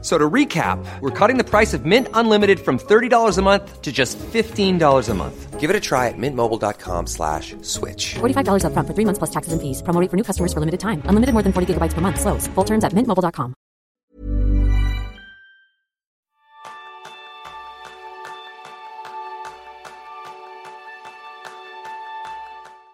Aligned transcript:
So 0.00 0.16
to 0.16 0.30
recap, 0.30 0.78
we're 1.00 1.10
cutting 1.10 1.38
the 1.38 1.44
price 1.44 1.74
of 1.74 1.84
Mint 1.84 2.06
Unlimited 2.14 2.60
from 2.60 2.78
$30 2.78 3.36
a 3.36 3.42
month 3.42 3.82
to 3.82 3.90
just 3.90 4.16
$15 4.18 5.08
a 5.08 5.14
month. 5.14 5.58
Give 5.58 5.70
it 5.70 5.74
a 5.74 5.80
try 5.80 6.06
at 6.06 6.14
mintmobile.com 6.16 7.08
slash 7.08 7.56
switch. 7.62 8.14
$45 8.20 8.62
upfront 8.62 8.86
for 8.86 8.94
three 8.94 9.04
months 9.04 9.18
plus 9.18 9.30
taxes 9.30 9.52
and 9.52 9.60
fees. 9.60 9.82
Promo 9.82 10.00
rate 10.00 10.08
for 10.08 10.16
new 10.16 10.22
customers 10.22 10.52
for 10.52 10.60
limited 10.60 10.78
time. 10.78 11.02
Unlimited 11.06 11.34
more 11.34 11.42
than 11.42 11.52
40 11.52 11.74
gigabytes 11.74 11.94
per 11.94 12.00
month. 12.00 12.20
Slows. 12.20 12.46
Full 12.54 12.64
terms 12.64 12.84
at 12.84 12.92
mintmobile.com. 12.92 13.54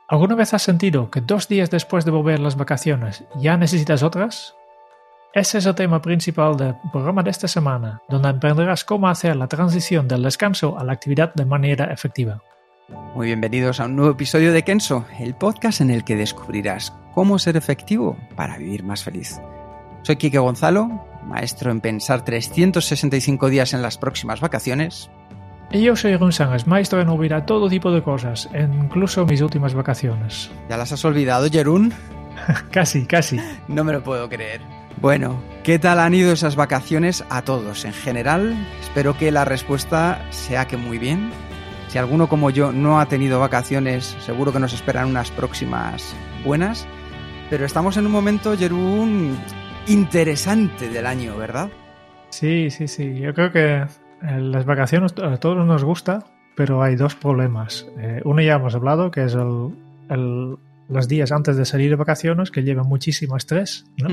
¿Alguna 0.08 0.36
vez 0.36 0.54
has 0.54 0.62
sentido 0.62 1.10
que 1.10 1.20
dos 1.20 1.48
días 1.48 1.70
después 1.70 2.04
de 2.04 2.12
volver 2.12 2.38
las 2.38 2.56
vacaciones 2.56 3.24
ya 3.36 3.56
necesitas 3.56 4.02
otras? 4.02 4.54
Ese 5.34 5.58
es 5.58 5.66
el 5.66 5.74
tema 5.74 6.00
principal 6.00 6.56
del 6.56 6.76
programa 6.92 7.24
de 7.24 7.30
esta 7.30 7.48
semana, 7.48 8.00
donde 8.08 8.28
aprenderás 8.28 8.84
cómo 8.84 9.08
hacer 9.08 9.34
la 9.34 9.48
transición 9.48 10.06
del 10.06 10.22
descanso 10.22 10.78
a 10.78 10.84
la 10.84 10.92
actividad 10.92 11.34
de 11.34 11.44
manera 11.44 11.92
efectiva. 11.92 12.40
Muy 13.16 13.26
bienvenidos 13.26 13.80
a 13.80 13.86
un 13.86 13.96
nuevo 13.96 14.12
episodio 14.12 14.52
de 14.52 14.62
Kenso, 14.62 15.06
el 15.18 15.34
podcast 15.34 15.80
en 15.80 15.90
el 15.90 16.04
que 16.04 16.14
descubrirás 16.14 16.92
cómo 17.14 17.40
ser 17.40 17.56
efectivo 17.56 18.16
para 18.36 18.58
vivir 18.58 18.84
más 18.84 19.02
feliz. 19.02 19.40
Soy 20.02 20.14
Quique 20.14 20.38
Gonzalo, 20.38 21.04
maestro 21.24 21.72
en 21.72 21.80
pensar 21.80 22.24
365 22.24 23.48
días 23.48 23.74
en 23.74 23.82
las 23.82 23.98
próximas 23.98 24.40
vacaciones. 24.40 25.10
Y 25.72 25.82
yo 25.82 25.96
soy 25.96 26.14
González, 26.14 26.68
maestro 26.68 27.00
en 27.00 27.08
olvidar 27.08 27.44
todo 27.44 27.68
tipo 27.68 27.90
de 27.90 28.04
cosas, 28.04 28.48
incluso 28.54 29.26
mis 29.26 29.40
últimas 29.40 29.74
vacaciones. 29.74 30.52
¿Ya 30.68 30.76
las 30.76 30.92
has 30.92 31.04
olvidado, 31.04 31.50
Jerún? 31.50 31.92
casi, 32.70 33.04
casi. 33.04 33.40
No 33.66 33.82
me 33.82 33.92
lo 33.92 34.04
puedo 34.04 34.28
creer. 34.28 34.60
Bueno, 35.04 35.38
¿qué 35.64 35.78
tal 35.78 35.98
han 35.98 36.14
ido 36.14 36.32
esas 36.32 36.56
vacaciones 36.56 37.26
a 37.28 37.42
todos? 37.42 37.84
En 37.84 37.92
general, 37.92 38.56
espero 38.80 39.18
que 39.18 39.30
la 39.30 39.44
respuesta 39.44 40.26
sea 40.30 40.66
que 40.66 40.78
muy 40.78 40.96
bien. 40.96 41.30
Si 41.88 41.98
alguno 41.98 42.26
como 42.26 42.48
yo 42.48 42.72
no 42.72 42.98
ha 42.98 43.04
tenido 43.04 43.38
vacaciones, 43.38 44.16
seguro 44.20 44.50
que 44.50 44.60
nos 44.60 44.72
esperan 44.72 45.08
unas 45.08 45.30
próximas 45.30 46.16
buenas. 46.42 46.86
Pero 47.50 47.66
estamos 47.66 47.98
en 47.98 48.06
un 48.06 48.12
momento, 48.12 48.56
Jerún, 48.56 49.36
interesante 49.88 50.88
del 50.88 51.04
año, 51.04 51.36
¿verdad? 51.36 51.68
Sí, 52.30 52.70
sí, 52.70 52.88
sí. 52.88 53.20
Yo 53.20 53.34
creo 53.34 53.52
que 53.52 53.82
eh, 53.82 54.40
las 54.40 54.64
vacaciones 54.64 55.12
a 55.22 55.36
todos 55.36 55.66
nos 55.66 55.84
gusta, 55.84 56.24
pero 56.56 56.82
hay 56.82 56.96
dos 56.96 57.14
problemas. 57.14 57.86
Eh, 57.98 58.22
uno 58.24 58.40
ya 58.40 58.54
hemos 58.54 58.74
hablado, 58.74 59.10
que 59.10 59.24
es 59.24 59.34
el, 59.34 60.56
los 60.88 61.08
días 61.08 61.30
antes 61.30 61.58
de 61.58 61.66
salir 61.66 61.90
de 61.90 61.96
vacaciones, 61.96 62.50
que 62.50 62.62
llevan 62.62 62.86
muchísimo 62.86 63.36
estrés, 63.36 63.84
¿no? 63.98 64.08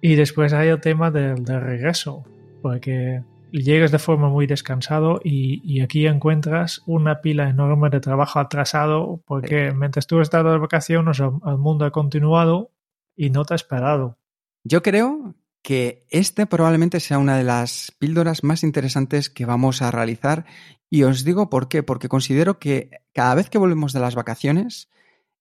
Y 0.00 0.14
después 0.14 0.52
hay 0.52 0.68
el 0.68 0.80
tema 0.80 1.10
del, 1.10 1.44
regreso, 1.44 2.24
porque 2.62 3.22
llegas 3.50 3.90
de 3.90 3.98
forma 3.98 4.28
muy 4.28 4.46
descansado 4.46 5.20
y, 5.24 5.80
aquí 5.80 6.06
encuentras 6.06 6.82
una 6.86 7.20
pila 7.20 7.48
enorme 7.48 7.90
de 7.90 8.00
trabajo 8.00 8.38
atrasado 8.38 9.22
porque 9.26 9.72
mientras 9.72 10.06
tú 10.06 10.20
has 10.20 10.26
estado 10.26 10.52
de 10.52 10.58
vacaciones 10.58 11.18
el 11.20 11.58
mundo 11.58 11.84
ha 11.84 11.90
continuado 11.90 12.70
y 13.16 13.30
no 13.30 13.44
te 13.44 13.54
ha 13.54 13.56
esperado. 13.56 14.18
Yo 14.64 14.82
creo 14.82 15.34
que 15.62 16.06
este 16.10 16.46
probablemente 16.46 17.00
sea 17.00 17.18
una 17.18 17.36
de 17.36 17.44
las 17.44 17.92
píldoras 17.98 18.44
más 18.44 18.62
interesantes 18.62 19.28
que 19.30 19.46
vamos 19.46 19.82
a 19.82 19.90
realizar 19.90 20.44
y 20.90 21.02
os 21.02 21.24
digo 21.24 21.50
por 21.50 21.68
qué, 21.68 21.82
porque 21.82 22.08
considero 22.08 22.58
que 22.58 22.90
cada 23.12 23.34
vez 23.34 23.50
que 23.50 23.58
volvemos 23.58 23.92
de 23.92 24.00
las 24.00 24.14
vacaciones 24.14 24.88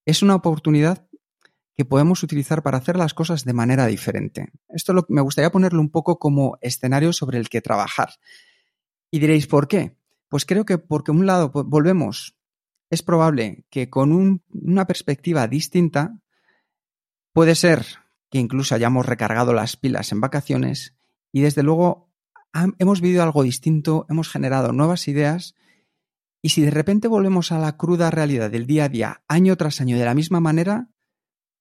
es 0.06 0.22
una 0.22 0.35
oportunidad 0.35 1.06
que 1.77 1.85
podemos 1.85 2.23
utilizar 2.23 2.63
para 2.63 2.79
hacer 2.79 2.97
las 2.97 3.13
cosas 3.13 3.45
de 3.45 3.53
manera 3.53 3.85
diferente. 3.85 4.51
Esto 4.67 5.05
me 5.09 5.21
gustaría 5.21 5.51
ponerlo 5.51 5.79
un 5.79 5.91
poco 5.91 6.17
como 6.17 6.57
escenario 6.59 7.13
sobre 7.13 7.38
el 7.38 7.49
que 7.49 7.61
trabajar. 7.61 8.09
Y 9.11 9.19
diréis, 9.19 9.45
¿por 9.45 9.67
qué? 9.67 9.95
Pues 10.27 10.45
creo 10.45 10.65
que 10.65 10.79
porque 10.79 11.11
un 11.11 11.27
lado 11.27 11.51
volvemos, 11.51 12.35
es 12.89 13.03
probable 13.03 13.65
que 13.69 13.91
con 13.91 14.41
una 14.49 14.88
perspectiva 14.88 15.47
distinta, 15.47 16.19
puede 17.31 17.53
ser 17.53 17.85
que 18.31 18.39
incluso 18.39 18.73
hayamos 18.73 19.05
recargado 19.05 19.53
las 19.53 19.77
pilas 19.77 20.11
en 20.11 20.19
vacaciones 20.19 20.95
y 21.31 21.41
desde 21.41 21.61
luego 21.61 22.11
hemos 22.79 23.01
vivido 23.01 23.21
algo 23.21 23.44
distinto, 23.44 24.07
hemos 24.09 24.29
generado 24.29 24.73
nuevas 24.73 25.07
ideas 25.07 25.53
y 26.41 26.49
si 26.49 26.63
de 26.63 26.71
repente 26.71 27.07
volvemos 27.07 27.51
a 27.51 27.59
la 27.59 27.77
cruda 27.77 28.09
realidad 28.09 28.49
del 28.49 28.65
día 28.65 28.85
a 28.85 28.89
día, 28.89 29.23
año 29.27 29.55
tras 29.57 29.79
año, 29.79 29.97
de 29.97 30.05
la 30.05 30.15
misma 30.15 30.39
manera, 30.39 30.89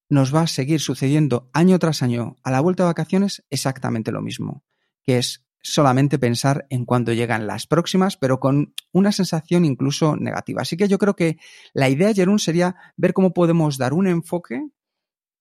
nos 0.08 0.34
va 0.34 0.42
a 0.42 0.46
seguir 0.46 0.80
sucediendo 0.80 1.50
año 1.52 1.78
tras 1.78 2.02
año 2.02 2.36
a 2.42 2.50
la 2.50 2.60
vuelta 2.60 2.84
de 2.84 2.88
vacaciones 2.88 3.44
exactamente 3.50 4.12
lo 4.12 4.22
mismo, 4.22 4.64
que 5.02 5.18
es 5.18 5.46
solamente 5.62 6.18
pensar 6.18 6.66
en 6.70 6.84
cuándo 6.84 7.12
llegan 7.12 7.46
las 7.46 7.66
próximas, 7.66 8.16
pero 8.16 8.38
con 8.38 8.74
una 8.92 9.10
sensación 9.10 9.64
incluso 9.64 10.16
negativa. 10.16 10.62
Así 10.62 10.76
que 10.76 10.86
yo 10.86 10.98
creo 10.98 11.16
que 11.16 11.38
la 11.74 11.88
idea, 11.88 12.14
Jerún, 12.14 12.38
sería 12.38 12.76
ver 12.96 13.12
cómo 13.12 13.32
podemos 13.34 13.76
dar 13.76 13.92
un 13.92 14.06
enfoque 14.06 14.68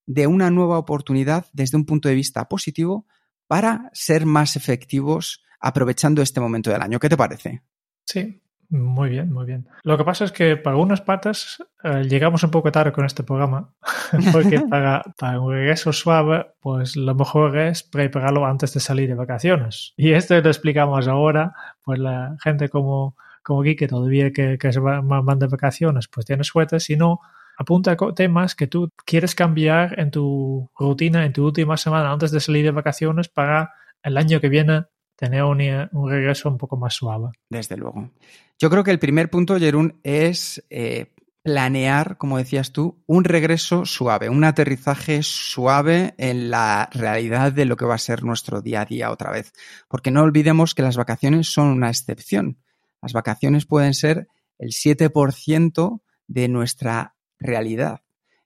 de 0.06 0.26
una 0.26 0.50
nueva 0.50 0.78
oportunidad 0.78 1.46
desde 1.52 1.76
un 1.76 1.84
punto 1.84 2.08
de 2.08 2.16
vista 2.16 2.48
positivo 2.48 3.06
para 3.46 3.90
ser 3.92 4.26
más 4.26 4.56
efectivos 4.56 5.44
aprovechando 5.60 6.22
este 6.22 6.40
momento 6.40 6.70
del 6.70 6.82
año. 6.82 6.98
¿Qué 6.98 7.08
te 7.08 7.16
parece? 7.16 7.62
Sí, 8.04 8.40
muy 8.68 9.10
bien, 9.10 9.32
muy 9.32 9.46
bien. 9.46 9.68
Lo 9.82 9.96
que 9.96 10.04
pasa 10.04 10.24
es 10.24 10.32
que 10.32 10.56
para 10.56 10.74
algunas 10.74 11.00
patas 11.00 11.62
eh, 11.82 12.04
llegamos 12.04 12.42
un 12.42 12.50
poco 12.50 12.72
tarde 12.72 12.92
con 12.92 13.04
este 13.04 13.22
programa, 13.22 13.72
porque 14.32 14.60
para, 14.70 15.02
para, 15.18 15.40
un 15.40 15.52
regreso 15.52 15.92
suave, 15.92 16.46
pues 16.60 16.96
lo 16.96 17.14
mejor 17.14 17.58
es 17.58 17.82
prepararlo 17.82 18.46
antes 18.46 18.74
de 18.74 18.80
salir 18.80 19.08
de 19.08 19.14
vacaciones. 19.14 19.94
Y 19.96 20.12
esto 20.12 20.40
lo 20.40 20.48
explicamos 20.48 21.08
ahora, 21.08 21.54
pues 21.82 21.98
la 21.98 22.36
gente 22.42 22.68
como, 22.68 23.16
como 23.42 23.62
aquí 23.62 23.76
que 23.76 23.88
todavía 23.88 24.32
que, 24.32 24.58
que 24.58 24.72
se 24.72 24.80
van 24.80 25.38
de 25.38 25.46
vacaciones, 25.46 26.08
pues 26.08 26.26
tiene 26.26 26.44
suerte, 26.44 26.80
si 26.80 26.96
no, 26.96 27.20
apunta 27.56 27.96
temas 28.14 28.54
que 28.54 28.66
tú 28.66 28.90
quieres 29.04 29.34
cambiar 29.34 29.98
en 29.98 30.10
tu 30.10 30.70
rutina, 30.78 31.24
en 31.24 31.32
tu 31.32 31.46
última 31.46 31.76
semana 31.76 32.12
antes 32.12 32.30
de 32.30 32.40
salir 32.40 32.64
de 32.64 32.70
vacaciones 32.70 33.28
para 33.28 33.72
el 34.02 34.16
año 34.18 34.40
que 34.40 34.48
viene 34.48 34.84
tener 35.16 35.42
un, 35.42 35.60
un 35.92 36.10
regreso 36.10 36.48
un 36.48 36.58
poco 36.58 36.76
más 36.76 36.94
suave. 36.94 37.30
Desde 37.48 37.76
luego. 37.76 38.10
Yo 38.58 38.70
creo 38.70 38.84
que 38.84 38.90
el 38.90 38.98
primer 38.98 39.30
punto, 39.30 39.58
Jerún, 39.58 39.98
es 40.02 40.64
eh, 40.70 41.14
planear, 41.42 42.16
como 42.18 42.38
decías 42.38 42.72
tú, 42.72 43.02
un 43.06 43.24
regreso 43.24 43.84
suave, 43.84 44.28
un 44.28 44.44
aterrizaje 44.44 45.22
suave 45.22 46.14
en 46.18 46.50
la 46.50 46.88
realidad 46.92 47.52
de 47.52 47.64
lo 47.66 47.76
que 47.76 47.84
va 47.84 47.94
a 47.94 47.98
ser 47.98 48.24
nuestro 48.24 48.62
día 48.62 48.82
a 48.82 48.84
día 48.86 49.10
otra 49.10 49.30
vez. 49.30 49.52
Porque 49.88 50.10
no 50.10 50.22
olvidemos 50.22 50.74
que 50.74 50.82
las 50.82 50.96
vacaciones 50.96 51.52
son 51.52 51.68
una 51.68 51.88
excepción. 51.88 52.58
Las 53.00 53.12
vacaciones 53.12 53.66
pueden 53.66 53.94
ser 53.94 54.28
el 54.58 54.70
7% 54.70 56.00
de 56.26 56.48
nuestra 56.48 57.14
realidad. 57.38 58.00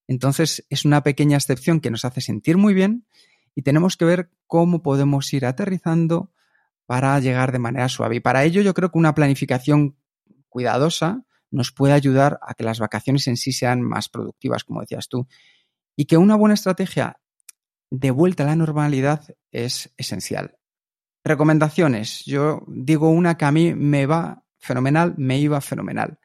Entonces 0.07 0.67
es 0.69 0.85
una 0.85 1.03
pequeña 1.03 1.37
excepción 1.37 1.81
que 1.81 1.91
nos 1.91 2.05
hace 2.05 2.21
sentir 2.21 2.57
muy 2.57 2.75
bien 2.75 3.07
y 3.55 3.63
tenemos 3.63 3.97
que 3.97 4.05
ver 4.05 4.31
cómo 4.47 4.83
podemos 4.83 5.33
ir 5.33 5.47
aterrizando 5.47 6.33
para 6.91 7.21
llegar 7.21 7.53
de 7.53 7.61
manera 7.61 7.89
suave. 7.89 8.17
Y 8.17 8.21
para 8.21 8.43
ello 8.43 8.63
yo 8.63 8.75
creo 8.75 8.91
que 8.91 8.99
una 8.99 9.15
planificación 9.15 9.97
cuidadosa 10.49 11.25
nos 11.49 11.71
puede 11.71 11.93
ayudar 11.93 12.41
a 12.43 12.55
que 12.55 12.65
las 12.65 12.81
vacaciones 12.81 13.29
en 13.29 13.37
sí 13.37 13.53
sean 13.53 13.81
más 13.81 14.09
productivas, 14.09 14.65
como 14.65 14.81
decías 14.81 15.09
tú. 15.09 15.29
Y 15.95 16.07
que 16.07 16.17
una 16.17 16.35
buena 16.35 16.55
estrategia 16.55 17.21
de 17.91 18.11
vuelta 18.11 18.43
a 18.43 18.47
la 18.47 18.57
normalidad 18.57 19.23
es 19.53 19.95
esencial. 19.99 20.59
Recomendaciones. 21.23 22.25
Yo 22.25 22.65
digo 22.67 23.09
una 23.09 23.37
que 23.37 23.45
a 23.45 23.53
mí 23.53 23.73
me 23.73 24.07
va 24.07 24.43
fenomenal, 24.59 25.15
me 25.17 25.39
iba 25.39 25.61
fenomenal. 25.61 26.19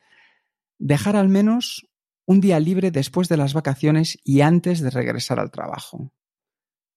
Dejar 0.80 1.16
al 1.16 1.30
menos 1.30 1.88
un 2.26 2.42
día 2.42 2.60
libre 2.60 2.90
después 2.90 3.30
de 3.30 3.38
las 3.38 3.54
vacaciones 3.54 4.18
y 4.24 4.42
antes 4.42 4.82
de 4.82 4.90
regresar 4.90 5.40
al 5.40 5.52
trabajo. 5.52 6.12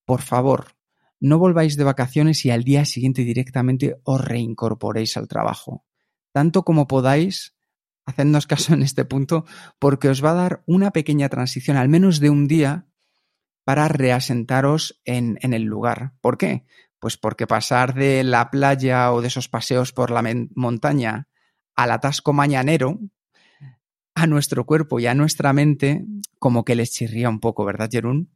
Por 0.06 0.22
favor, 0.22 0.77
no 1.20 1.38
volváis 1.38 1.76
de 1.76 1.84
vacaciones 1.84 2.44
y 2.44 2.50
al 2.50 2.64
día 2.64 2.84
siguiente 2.84 3.22
directamente 3.22 4.00
os 4.04 4.20
reincorporéis 4.24 5.16
al 5.16 5.28
trabajo 5.28 5.84
tanto 6.32 6.62
como 6.62 6.86
podáis, 6.86 7.56
hacednos 8.06 8.46
caso 8.46 8.74
en 8.74 8.82
este 8.82 9.04
punto, 9.04 9.44
porque 9.78 10.08
os 10.08 10.24
va 10.24 10.30
a 10.30 10.34
dar 10.34 10.62
una 10.66 10.92
pequeña 10.92 11.28
transición, 11.28 11.76
al 11.76 11.88
menos 11.88 12.20
de 12.20 12.30
un 12.30 12.46
día, 12.46 12.86
para 13.64 13.88
reasentaros 13.88 15.00
en, 15.04 15.38
en 15.42 15.52
el 15.52 15.64
lugar. 15.64 16.12
¿Por 16.20 16.38
qué? 16.38 16.64
Pues 17.00 17.16
porque 17.16 17.46
pasar 17.46 17.94
de 17.94 18.24
la 18.24 18.50
playa 18.50 19.12
o 19.12 19.20
de 19.20 19.28
esos 19.28 19.48
paseos 19.48 19.92
por 19.92 20.10
la 20.10 20.22
montaña 20.54 21.28
al 21.74 21.90
atasco 21.90 22.32
mañanero, 22.32 22.98
a 24.14 24.26
nuestro 24.26 24.64
cuerpo 24.64 24.98
y 24.98 25.06
a 25.06 25.14
nuestra 25.14 25.52
mente, 25.52 26.04
como 26.38 26.64
que 26.64 26.74
les 26.74 26.90
chirría 26.90 27.28
un 27.28 27.40
poco, 27.40 27.64
¿verdad, 27.64 27.88
Jerún? 27.90 28.30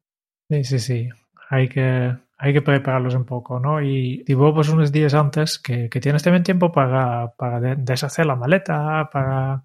Sí, 0.49 0.65
sí, 0.65 0.79
sí. 0.79 1.09
Hay 1.51 1.69
que, 1.69 2.17
hay 2.45 2.53
que 2.53 2.61
prepararlos 2.61 3.15
un 3.15 3.25
poco, 3.25 3.61
¿no? 3.61 3.81
Y, 3.81 4.25
y 4.27 4.35
vos 4.35 4.53
pues 4.53 4.69
unos 4.69 4.91
días 4.91 5.15
antes 5.15 5.61
que, 5.61 5.89
tienes 5.89 6.25
también 6.25 6.43
tiempo 6.43 6.73
para, 6.73 7.35
para 7.37 7.61
deshacer 7.77 8.27
la 8.27 8.35
maleta, 8.35 9.09
para, 9.13 9.63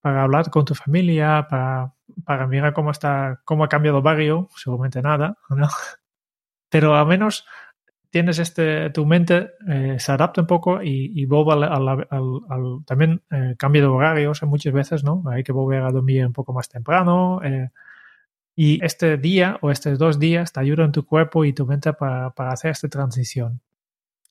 para 0.00 0.22
hablar 0.22 0.48
con 0.48 0.64
tu 0.64 0.76
familia, 0.76 1.48
para, 1.50 1.92
para 2.24 2.46
mirar 2.46 2.72
cómo 2.72 2.92
está, 2.92 3.40
cómo 3.44 3.64
ha 3.64 3.68
cambiado 3.68 3.98
el 3.98 4.04
barrio, 4.04 4.48
seguramente 4.54 5.02
nada, 5.02 5.38
¿no? 5.48 5.66
Pero 6.70 6.94
al 6.94 7.06
menos 7.08 7.44
tienes 8.10 8.38
este, 8.38 8.90
tu 8.90 9.04
mente 9.06 9.54
eh, 9.68 9.96
se 9.98 10.12
adapta 10.12 10.42
un 10.42 10.46
poco 10.46 10.80
y, 10.80 11.10
y 11.20 11.26
vuelve 11.26 11.66
al, 11.66 11.88
al, 11.88 12.84
también 12.86 13.22
eh, 13.32 13.56
cambio 13.58 13.82
de 13.82 13.88
horarios 13.88 14.40
muchas 14.44 14.72
veces, 14.72 15.02
¿no? 15.02 15.24
Hay 15.32 15.42
que 15.42 15.50
volver 15.50 15.82
a 15.82 15.90
dormir 15.90 16.24
un 16.24 16.32
poco 16.32 16.52
más 16.52 16.68
temprano. 16.68 17.40
Eh, 17.42 17.70
y 18.62 18.78
este 18.84 19.16
día 19.16 19.58
o 19.62 19.70
estos 19.70 19.98
dos 19.98 20.18
días 20.18 20.52
te 20.52 20.60
ayudan 20.60 20.92
tu 20.92 21.06
cuerpo 21.06 21.46
y 21.46 21.54
tu 21.54 21.64
mente 21.64 21.94
para, 21.94 22.34
para 22.34 22.52
hacer 22.52 22.72
esta 22.72 22.88
transición. 22.88 23.62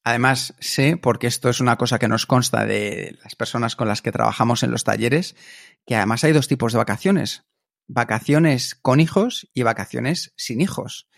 Además, 0.04 0.54
sé, 0.60 0.98
porque 0.98 1.26
esto 1.26 1.50
es 1.50 1.62
una 1.62 1.78
cosa 1.78 1.98
que 1.98 2.08
nos 2.08 2.28
consta 2.28 2.64
de 2.64 3.18
las 3.24 3.34
personas 3.34 3.76
con 3.76 3.88
las 3.88 4.04
que 4.04 4.12
trabajamos 4.12 4.62
en 4.62 4.70
los 4.70 4.84
talleres, 4.84 5.36
que 5.84 5.96
además 5.96 6.24
hay 6.24 6.34
dos 6.34 6.48
tipos 6.48 6.74
de 6.74 6.78
vacaciones. 6.78 7.48
Vacaciones 7.88 8.76
con 8.76 9.00
hijos 9.00 9.50
y 9.56 9.64
vacaciones 9.64 10.32
sin 10.38 10.62
hijos. 10.62 11.10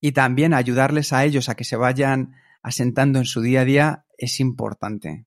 Y 0.00 0.10
también 0.10 0.52
ayudarles 0.52 1.12
a 1.12 1.24
ellos 1.24 1.48
a 1.48 1.54
que 1.54 1.62
se 1.62 1.76
vayan 1.76 2.34
asentando 2.60 3.20
en 3.20 3.24
su 3.24 3.40
día 3.40 3.60
a 3.60 3.66
día 3.66 4.06
es 4.16 4.40
importante. 4.40 5.26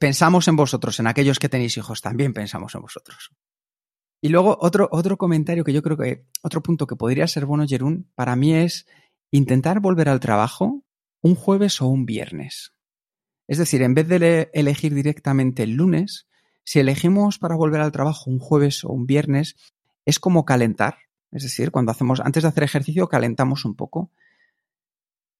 Pensamos 0.00 0.48
en 0.48 0.56
vosotros, 0.56 0.98
en 0.98 1.08
aquellos 1.08 1.38
que 1.38 1.50
tenéis 1.50 1.76
hijos, 1.76 2.00
también 2.00 2.32
pensamos 2.32 2.74
en 2.74 2.80
vosotros. 2.80 3.32
Y 4.20 4.28
luego 4.28 4.56
otro, 4.60 4.88
otro 4.90 5.16
comentario 5.18 5.64
que 5.64 5.72
yo 5.72 5.82
creo 5.82 5.96
que, 5.96 6.24
otro 6.42 6.62
punto 6.62 6.86
que 6.86 6.96
podría 6.96 7.26
ser 7.26 7.46
bueno, 7.46 7.66
Jerún, 7.66 8.10
para 8.14 8.36
mí 8.36 8.54
es 8.54 8.86
intentar 9.30 9.80
volver 9.80 10.08
al 10.08 10.20
trabajo 10.20 10.82
un 11.20 11.34
jueves 11.34 11.80
o 11.82 11.88
un 11.88 12.06
viernes. 12.06 12.74
Es 13.46 13.58
decir, 13.58 13.82
en 13.82 13.94
vez 13.94 14.08
de 14.08 14.50
elegir 14.54 14.94
directamente 14.94 15.64
el 15.64 15.72
lunes, 15.72 16.28
si 16.64 16.80
elegimos 16.80 17.38
para 17.38 17.56
volver 17.56 17.80
al 17.80 17.92
trabajo 17.92 18.30
un 18.30 18.38
jueves 18.38 18.84
o 18.84 18.88
un 18.88 19.06
viernes, 19.06 19.56
es 20.06 20.18
como 20.18 20.44
calentar. 20.44 20.98
Es 21.30 21.42
decir, 21.42 21.70
cuando 21.70 21.92
hacemos, 21.92 22.20
antes 22.20 22.42
de 22.42 22.48
hacer 22.48 22.64
ejercicio, 22.64 23.08
calentamos 23.08 23.64
un 23.64 23.74
poco. 23.74 24.10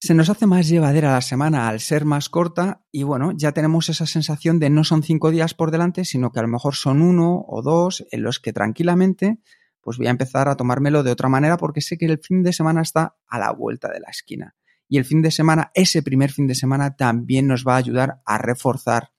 Se 0.05 0.13
nos 0.13 0.29
hace 0.29 0.45
más 0.45 0.67
llevadera 0.67 1.13
la 1.13 1.21
semana 1.21 1.67
al 1.67 1.79
ser 1.79 2.05
más 2.05 2.29
corta 2.29 2.85
y 2.91 3.01
bueno, 3.01 3.31
ya 3.35 3.53
tenemos 3.53 3.89
esa 3.89 4.05
sensación 4.05 4.59
de 4.59 4.69
no 4.69 4.83
son 4.83 5.01
cinco 5.01 5.31
días 5.31 5.55
por 5.55 5.71
delante, 5.71 6.05
sino 6.05 6.31
que 6.31 6.37
a 6.37 6.43
lo 6.43 6.47
mejor 6.47 6.75
son 6.75 7.01
uno 7.01 7.43
o 7.47 7.63
dos 7.63 8.05
en 8.11 8.21
los 8.21 8.39
que 8.39 8.53
tranquilamente 8.53 9.39
pues 9.81 9.97
voy 9.97 10.05
a 10.05 10.11
empezar 10.11 10.47
a 10.47 10.57
tomármelo 10.57 11.01
de 11.01 11.09
otra 11.09 11.27
manera 11.27 11.57
porque 11.57 11.81
sé 11.81 11.97
que 11.97 12.05
el 12.05 12.19
fin 12.19 12.43
de 12.43 12.53
semana 12.53 12.83
está 12.83 13.15
a 13.27 13.39
la 13.39 13.51
vuelta 13.51 13.91
de 13.91 13.99
la 13.99 14.09
esquina. 14.09 14.53
Y 14.87 14.99
el 14.99 15.05
fin 15.05 15.23
de 15.23 15.31
semana, 15.31 15.71
ese 15.73 16.03
primer 16.03 16.31
fin 16.31 16.45
de 16.45 16.53
semana 16.53 16.95
también 16.95 17.47
nos 17.47 17.65
va 17.65 17.73
a 17.73 17.77
ayudar 17.77 18.21
a 18.27 18.37
reforzar 18.37 19.09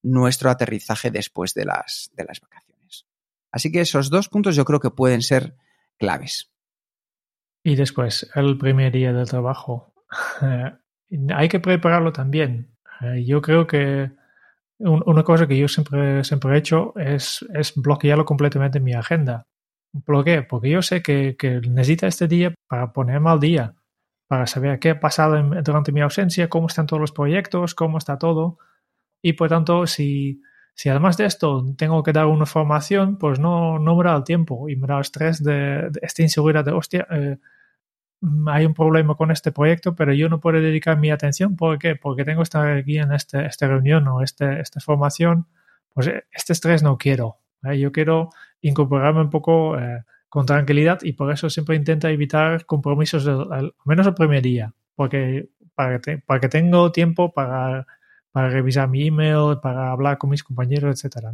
nuestro 0.00 0.48
aterrizaje 0.48 1.10
después 1.10 1.54
de 1.54 1.64
las, 1.64 2.12
de 2.12 2.22
las 2.22 2.40
vacaciones. 2.40 3.04
Así 3.50 3.72
que 3.72 3.80
esos 3.80 4.10
dos 4.10 4.28
puntos 4.28 4.54
yo 4.54 4.64
creo 4.64 4.78
que 4.78 4.92
pueden 4.92 5.22
ser 5.22 5.56
claves. 5.98 6.52
Y 7.64 7.74
después, 7.74 8.30
el 8.36 8.58
primer 8.58 8.92
día 8.92 9.12
del 9.12 9.28
trabajo. 9.28 9.90
Hay 10.40 11.48
que 11.48 11.60
prepararlo 11.60 12.12
también. 12.12 12.70
Eh, 13.00 13.24
yo 13.24 13.40
creo 13.42 13.66
que 13.66 14.10
una 14.78 15.22
cosa 15.24 15.46
que 15.46 15.58
yo 15.58 15.68
siempre, 15.68 16.24
siempre 16.24 16.54
he 16.54 16.58
hecho 16.58 16.94
es, 16.96 17.44
es 17.54 17.74
bloquearlo 17.74 18.24
completamente 18.24 18.78
en 18.78 18.84
mi 18.84 18.94
agenda. 18.94 19.46
¿Por 20.04 20.24
qué? 20.24 20.42
Porque 20.42 20.70
yo 20.70 20.82
sé 20.82 21.02
que, 21.02 21.36
que 21.38 21.60
necesita 21.60 22.06
este 22.06 22.28
día 22.28 22.54
para 22.66 22.92
ponerme 22.92 23.28
al 23.30 23.40
día, 23.40 23.74
para 24.26 24.46
saber 24.46 24.78
qué 24.78 24.90
ha 24.90 25.00
pasado 25.00 25.36
en, 25.36 25.62
durante 25.62 25.92
mi 25.92 26.00
ausencia, 26.00 26.48
cómo 26.48 26.68
están 26.68 26.86
todos 26.86 27.00
los 27.00 27.12
proyectos, 27.12 27.74
cómo 27.74 27.98
está 27.98 28.18
todo. 28.18 28.58
Y 29.22 29.34
por 29.34 29.48
tanto, 29.50 29.86
si, 29.86 30.40
si 30.74 30.88
además 30.88 31.16
de 31.18 31.26
esto 31.26 31.64
tengo 31.76 32.02
que 32.02 32.12
dar 32.12 32.26
una 32.26 32.46
formación, 32.46 33.18
pues 33.18 33.38
no, 33.38 33.78
no 33.78 33.96
me 33.96 34.04
da 34.04 34.16
el 34.16 34.24
tiempo 34.24 34.68
y 34.68 34.76
me 34.76 34.86
da 34.86 34.94
el 34.94 35.00
estrés 35.02 35.42
de, 35.42 35.90
de 35.90 36.00
esta 36.02 36.22
inseguridad 36.22 36.64
de, 36.64 36.72
hostia, 36.72 37.06
eh, 37.10 37.38
hay 38.48 38.66
un 38.66 38.74
problema 38.74 39.14
con 39.14 39.30
este 39.30 39.52
proyecto, 39.52 39.94
pero 39.94 40.12
yo 40.12 40.28
no 40.28 40.40
puedo 40.40 40.60
dedicar 40.60 40.98
mi 40.98 41.10
atención. 41.10 41.56
¿Por 41.56 41.78
qué? 41.78 41.96
Porque 41.96 42.24
tengo 42.24 42.40
que 42.40 42.44
estar 42.44 42.68
aquí 42.70 42.98
en 42.98 43.12
este, 43.12 43.46
esta 43.46 43.66
reunión 43.66 44.06
o 44.08 44.22
este, 44.22 44.60
esta 44.60 44.80
formación. 44.80 45.46
Pues 45.94 46.08
eh, 46.08 46.24
este 46.32 46.52
estrés 46.52 46.82
no 46.82 46.98
quiero. 46.98 47.38
¿eh? 47.64 47.78
Yo 47.78 47.92
quiero 47.92 48.30
incorporarme 48.60 49.22
un 49.22 49.30
poco 49.30 49.78
eh, 49.78 50.04
con 50.28 50.46
tranquilidad 50.46 51.00
y 51.02 51.12
por 51.12 51.32
eso 51.32 51.48
siempre 51.48 51.76
intento 51.76 52.08
evitar 52.08 52.66
compromisos 52.66 53.26
al, 53.26 53.74
menos 53.84 54.06
el 54.06 54.14
primer 54.14 54.42
día, 54.42 54.72
porque 54.94 55.48
para 55.74 56.00
que, 56.00 56.18
para 56.18 56.48
tengo 56.48 56.92
tiempo 56.92 57.32
para, 57.32 57.86
revisar 58.32 58.88
mi 58.88 59.08
email, 59.08 59.58
para 59.60 59.90
hablar 59.90 60.18
con 60.18 60.30
mis 60.30 60.44
compañeros, 60.44 60.94
etcétera. 60.94 61.32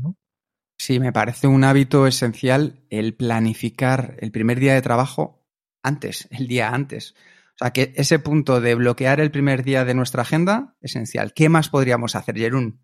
Sí, 0.78 0.98
me 0.98 1.12
parece 1.12 1.46
un 1.46 1.64
hábito 1.64 2.06
esencial 2.06 2.80
el 2.90 3.14
planificar 3.14 4.16
el 4.20 4.30
primer 4.30 4.60
día 4.60 4.74
de 4.74 4.82
trabajo 4.82 5.45
antes, 5.86 6.28
el 6.30 6.46
día 6.46 6.70
antes. 6.70 7.14
O 7.54 7.58
sea, 7.58 7.70
que 7.70 7.92
ese 7.96 8.18
punto 8.18 8.60
de 8.60 8.74
bloquear 8.74 9.20
el 9.20 9.30
primer 9.30 9.62
día 9.62 9.84
de 9.84 9.94
nuestra 9.94 10.22
agenda, 10.22 10.74
esencial. 10.80 11.32
¿Qué 11.32 11.48
más 11.48 11.68
podríamos 11.70 12.14
hacer, 12.14 12.36
Jerún? 12.36 12.80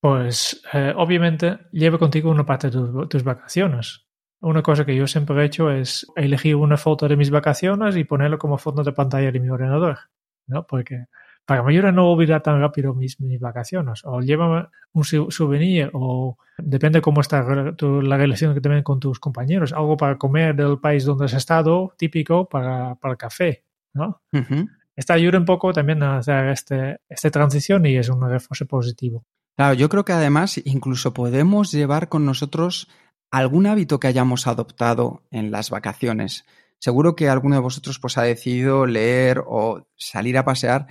Pues 0.00 0.62
eh, 0.72 0.92
obviamente 0.96 1.60
lleve 1.72 1.98
contigo 1.98 2.30
una 2.30 2.44
parte 2.44 2.66
de 2.68 2.72
tu, 2.72 3.08
tus 3.08 3.22
vacaciones. 3.22 4.06
Una 4.40 4.62
cosa 4.62 4.84
que 4.84 4.96
yo 4.96 5.06
siempre 5.06 5.40
he 5.40 5.46
hecho 5.46 5.70
es 5.70 6.06
elegir 6.16 6.56
una 6.56 6.76
foto 6.76 7.08
de 7.08 7.16
mis 7.16 7.30
vacaciones 7.30 7.96
y 7.96 8.04
ponerlo 8.04 8.38
como 8.38 8.58
fondo 8.58 8.82
de 8.82 8.92
pantalla 8.92 9.30
de 9.30 9.40
mi 9.40 9.48
ordenador, 9.48 9.98
¿no? 10.46 10.66
Porque 10.66 11.06
para 11.46 11.60
que 11.60 11.66
me 11.66 11.72
ayude 11.72 11.88
a 11.88 11.92
no 11.92 12.10
olvidar 12.10 12.42
tan 12.42 12.60
rápido 12.60 12.94
mis, 12.94 13.20
mis 13.20 13.40
vacaciones. 13.40 14.02
O 14.04 14.20
llévame 14.20 14.66
un 14.92 15.04
souvenir 15.04 15.90
o 15.92 16.38
depende 16.58 17.00
cómo 17.00 17.20
está 17.20 17.74
tu, 17.76 18.00
la 18.00 18.16
relación 18.16 18.54
que 18.54 18.60
tengas 18.60 18.82
con 18.82 19.00
tus 19.00 19.20
compañeros. 19.20 19.72
Algo 19.72 19.96
para 19.96 20.16
comer 20.16 20.54
del 20.54 20.78
país 20.78 21.04
donde 21.04 21.26
has 21.26 21.34
estado, 21.34 21.94
típico 21.98 22.48
para, 22.48 22.94
para 22.96 23.12
el 23.12 23.18
café, 23.18 23.64
¿no? 23.92 24.22
Uh 24.32 24.38
-huh. 24.38 24.68
Esta 24.96 25.14
ayuda 25.14 25.38
un 25.38 25.44
poco 25.44 25.72
también 25.72 26.02
a 26.02 26.18
hacer 26.18 26.48
este, 26.48 27.00
esta 27.08 27.30
transición 27.30 27.84
y 27.84 27.96
es 27.96 28.08
un 28.08 28.28
refuerzo 28.28 28.66
positivo. 28.66 29.24
Claro, 29.56 29.74
yo 29.74 29.88
creo 29.88 30.04
que 30.04 30.12
además 30.12 30.60
incluso 30.64 31.12
podemos 31.12 31.72
llevar 31.72 32.08
con 32.08 32.24
nosotros 32.24 32.88
algún 33.30 33.66
hábito 33.66 33.98
que 33.98 34.06
hayamos 34.06 34.46
adoptado 34.46 35.22
en 35.30 35.50
las 35.50 35.70
vacaciones. 35.70 36.44
Seguro 36.78 37.16
que 37.16 37.28
alguno 37.28 37.56
de 37.56 37.62
vosotros 37.62 37.98
pues 37.98 38.18
ha 38.18 38.22
decidido 38.22 38.86
leer 38.86 39.42
o 39.46 39.86
salir 39.96 40.38
a 40.38 40.44
pasear 40.44 40.86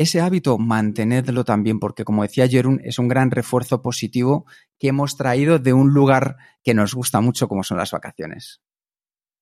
ese 0.00 0.22
hábito 0.22 0.56
mantenedlo 0.56 1.44
también, 1.44 1.78
porque 1.78 2.04
como 2.04 2.22
decía 2.22 2.48
Jerún, 2.48 2.80
es 2.84 2.98
un 2.98 3.06
gran 3.06 3.30
refuerzo 3.30 3.82
positivo 3.82 4.46
que 4.78 4.88
hemos 4.88 5.18
traído 5.18 5.58
de 5.58 5.74
un 5.74 5.92
lugar 5.92 6.38
que 6.64 6.72
nos 6.72 6.94
gusta 6.94 7.20
mucho 7.20 7.48
como 7.48 7.64
son 7.64 7.76
las 7.76 7.90
vacaciones. 7.90 8.62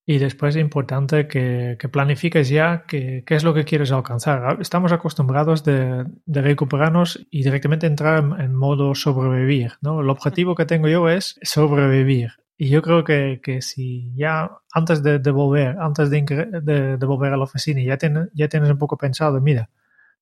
Y 0.05 0.19
después 0.19 0.57
es 0.57 0.61
importante 0.61 1.29
que, 1.29 1.77
que 1.79 1.89
planifiques 1.89 2.49
ya 2.49 2.87
qué 2.89 3.23
es 3.25 3.45
lo 3.45 3.55
que 3.55 3.65
quieres 3.65 3.93
alcanzar. 3.93 4.59
Estamos 4.61 4.91
acostumbrados 4.91 5.63
de, 5.63 6.07
recuperarnos 6.27 7.25
y 7.31 7.45
directamente 7.45 7.87
entrar 7.87 8.25
en, 8.41 8.53
modo 8.53 8.97
sobrevivir. 8.97 9.75
¿no? 9.81 10.01
El 10.01 10.11
objetivo 10.11 10.57
que 10.57 10.67
tengo 10.67 10.89
yo 10.89 11.09
es 11.09 11.39
sobrevivir. 11.43 12.33
Y 12.57 12.69
yo 12.71 12.83
creo 12.83 13.05
que, 13.05 13.41
que 13.41 13.63
si 13.63 14.13
ya 14.17 14.51
antes 14.73 15.05
de, 15.05 15.21
de 15.21 15.31
volver, 15.31 15.77
antes 15.79 16.11
de, 16.11 16.23
de, 16.23 16.97
de, 16.97 17.07
volver 17.07 17.33
a 17.33 17.37
la 17.37 17.45
oficina, 17.45 17.81
ya, 17.81 17.97
ya 18.35 18.49
tienes 18.49 18.71
un 18.71 18.79
poco 18.79 18.97
pensado, 18.97 19.41
mira, 19.41 19.71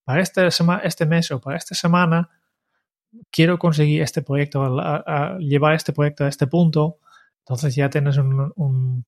para 0.07 0.23
este, 0.23 0.49
este 0.85 1.05
mes 1.05 1.31
o 1.33 1.41
para 1.41 1.59
esta 1.59 1.75
semana 1.75 2.31
quiero 3.31 3.59
conseguir 3.59 4.03
este 4.03 4.23
proyecto, 4.23 4.65
llevar 5.39 5.75
este 5.75 5.93
proyecto 5.93 6.25
a 6.25 6.29
este 6.29 6.47
punto, 6.47 6.99
entonces 7.41 7.75
ya 7.75 7.91
tienes 7.91 8.17
un, 8.17 8.53
un, 8.55 9.05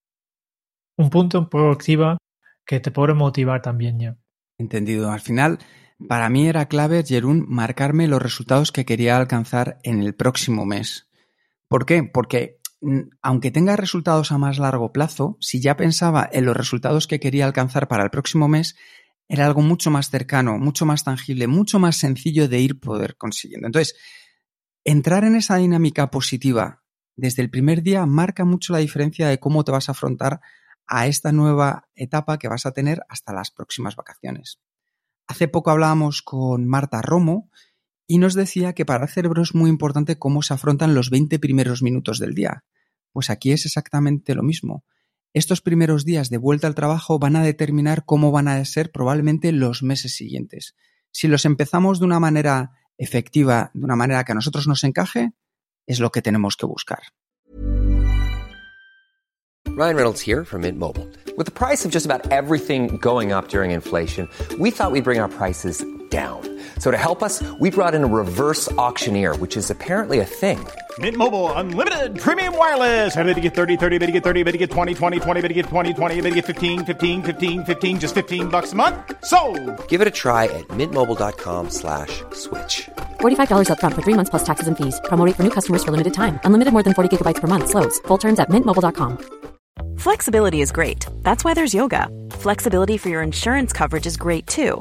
un 0.96 1.10
punto 1.10 1.48
que 2.66 2.80
te 2.80 2.90
puede 2.90 3.14
motivar 3.14 3.62
también 3.62 4.00
ya. 4.00 4.16
Entendido. 4.58 5.12
Al 5.12 5.20
final, 5.20 5.58
para 6.08 6.28
mí 6.28 6.48
era 6.48 6.66
clave, 6.66 7.04
Jerún, 7.06 7.46
marcarme 7.48 8.08
los 8.08 8.20
resultados 8.20 8.72
que 8.72 8.84
quería 8.84 9.16
alcanzar 9.16 9.78
en 9.84 10.02
el 10.02 10.14
próximo 10.14 10.66
mes. 10.66 11.08
¿Por 11.68 11.86
qué? 11.86 12.02
Porque 12.02 12.58
mm, 12.80 13.02
aunque 13.22 13.52
tenga 13.52 13.76
resultados 13.76 14.32
a 14.32 14.38
más 14.38 14.58
largo 14.58 14.92
plazo, 14.92 15.36
si 15.40 15.60
ya 15.60 15.76
pensaba 15.76 16.28
en 16.32 16.44
los 16.44 16.56
resultados 16.56 17.06
que 17.06 17.20
quería 17.20 17.46
alcanzar 17.46 17.86
para 17.86 18.02
el 18.02 18.10
próximo 18.10 18.48
mes, 18.48 18.76
era 19.28 19.46
algo 19.46 19.60
mucho 19.60 19.90
más 19.90 20.10
cercano, 20.10 20.58
mucho 20.58 20.86
más 20.86 21.04
tangible, 21.04 21.46
mucho 21.46 21.78
más 21.78 21.96
sencillo 21.96 22.48
de 22.48 22.60
ir 22.60 22.80
poder 22.80 23.16
consiguiendo. 23.16 23.66
Entonces, 23.66 23.94
entrar 24.84 25.24
en 25.24 25.36
esa 25.36 25.56
dinámica 25.56 26.10
positiva 26.10 26.82
desde 27.14 27.42
el 27.42 27.50
primer 27.50 27.82
día 27.82 28.06
marca 28.06 28.44
mucho 28.44 28.72
la 28.72 28.78
diferencia 28.78 29.28
de 29.28 29.38
cómo 29.38 29.64
te 29.64 29.72
vas 29.72 29.88
a 29.88 29.92
afrontar 29.92 30.40
a 30.86 31.06
esta 31.06 31.32
nueva 31.32 31.88
etapa 31.94 32.38
que 32.38 32.48
vas 32.48 32.64
a 32.64 32.72
tener 32.72 33.02
hasta 33.08 33.32
las 33.32 33.50
próximas 33.50 33.96
vacaciones. 33.96 34.60
Hace 35.26 35.48
poco 35.48 35.70
hablábamos 35.70 36.22
con 36.22 36.66
Marta 36.66 37.02
Romo 37.02 37.50
y 38.06 38.18
nos 38.18 38.34
decía 38.34 38.72
que 38.72 38.86
para 38.86 39.04
el 39.04 39.10
cerebro 39.10 39.42
es 39.42 39.54
muy 39.54 39.68
importante 39.68 40.18
cómo 40.18 40.42
se 40.42 40.54
afrontan 40.54 40.94
los 40.94 41.10
20 41.10 41.38
primeros 41.38 41.82
minutos 41.82 42.18
del 42.18 42.34
día. 42.34 42.64
Pues 43.12 43.28
aquí 43.28 43.52
es 43.52 43.66
exactamente 43.66 44.34
lo 44.34 44.42
mismo. 44.42 44.84
Estos 45.34 45.60
primeros 45.60 46.04
días 46.04 46.30
de 46.30 46.38
vuelta 46.38 46.66
al 46.66 46.74
trabajo 46.74 47.18
van 47.18 47.36
a 47.36 47.42
determinar 47.42 48.04
cómo 48.04 48.32
van 48.32 48.48
a 48.48 48.64
ser 48.64 48.90
probablemente 48.90 49.52
los 49.52 49.82
meses 49.82 50.14
siguientes. 50.14 50.74
Si 51.10 51.28
los 51.28 51.44
empezamos 51.44 51.98
de 51.98 52.06
una 52.06 52.20
manera 52.20 52.72
efectiva, 52.96 53.70
de 53.74 53.84
una 53.84 53.96
manera 53.96 54.24
que 54.24 54.32
a 54.32 54.34
nosotros 54.34 54.66
nos 54.66 54.84
encaje, 54.84 55.32
es 55.86 56.00
lo 56.00 56.10
que 56.10 56.22
tenemos 56.22 56.56
que 56.56 56.66
buscar. 56.66 57.00
Ryan 59.76 59.96
Reynolds 59.96 60.20
here 60.20 60.44
from 60.44 60.62
Mint 60.62 60.78
Mobile. 60.78 61.06
With 61.36 61.46
the 61.46 61.52
price 61.52 61.84
of 61.84 61.92
just 61.92 62.04
about 62.04 62.32
everything 62.32 62.98
going 63.00 63.32
up 63.32 63.48
during 63.48 63.70
inflation, 63.70 64.28
we 64.58 64.70
thought 64.70 64.90
we'd 64.90 65.04
bring 65.04 65.20
our 65.20 65.28
prices 65.28 65.84
down. 66.10 66.40
So 66.78 66.90
to 66.90 66.96
help 66.96 67.22
us, 67.22 67.42
we 67.60 67.70
brought 67.70 67.94
in 67.94 68.02
a 68.02 68.06
reverse 68.06 68.70
auctioneer, 68.72 69.36
which 69.36 69.56
is 69.56 69.70
apparently 69.70 70.18
a 70.20 70.24
thing. 70.24 70.58
Mint 70.98 71.16
Mobile 71.16 71.52
unlimited 71.52 72.18
premium 72.18 72.56
wireless. 72.56 73.14
Ready 73.16 73.34
to 73.34 73.40
get 73.40 73.54
30, 73.54 73.76
30, 73.76 73.98
bit 73.98 74.06
to 74.06 74.12
get 74.12 74.24
30, 74.24 74.42
bit 74.42 74.52
to 74.52 74.58
get 74.58 74.70
20, 74.70 74.94
20, 74.94 75.20
20, 75.20 75.40
bit 75.42 75.48
to 75.48 75.54
get 75.54 75.66
20, 75.66 75.92
20, 75.94 76.20
bit 76.22 76.30
to 76.30 76.34
get 76.34 76.46
15, 76.46 76.84
15, 76.86 77.22
15, 77.22 77.64
15 77.64 78.00
just 78.00 78.14
15 78.14 78.48
bucks 78.48 78.72
a 78.72 78.76
month. 78.76 78.96
So, 79.24 79.38
Give 79.88 80.00
it 80.00 80.08
a 80.08 80.10
try 80.22 80.44
at 80.46 80.66
mintmobile.com 80.68 81.70
slash 81.70 82.22
switch. 82.32 82.88
$45 83.20 83.68
upfront 83.68 83.94
for 83.94 84.02
three 84.02 84.14
months 84.14 84.30
plus 84.30 84.44
taxes 84.44 84.66
and 84.66 84.76
fees. 84.76 85.00
Promo 85.04 85.24
rate 85.24 85.36
for 85.36 85.44
new 85.44 85.54
customers 85.58 85.84
for 85.84 85.92
limited 85.92 86.14
time. 86.14 86.40
Unlimited 86.44 86.72
more 86.72 86.82
than 86.82 86.94
40 86.94 87.16
gigabytes 87.16 87.40
per 87.40 87.46
month. 87.48 87.68
Slows. 87.68 88.00
Full 88.08 88.18
terms 88.18 88.40
at 88.40 88.48
mintmobile.com. 88.50 89.18
Flexibility 89.98 90.60
is 90.60 90.72
great. 90.72 91.06
That's 91.22 91.44
why 91.44 91.54
there's 91.54 91.74
yoga. 91.74 92.08
Flexibility 92.30 92.98
for 92.98 93.08
your 93.10 93.22
insurance 93.22 93.72
coverage 93.72 94.06
is 94.06 94.16
great 94.16 94.46
too. 94.46 94.80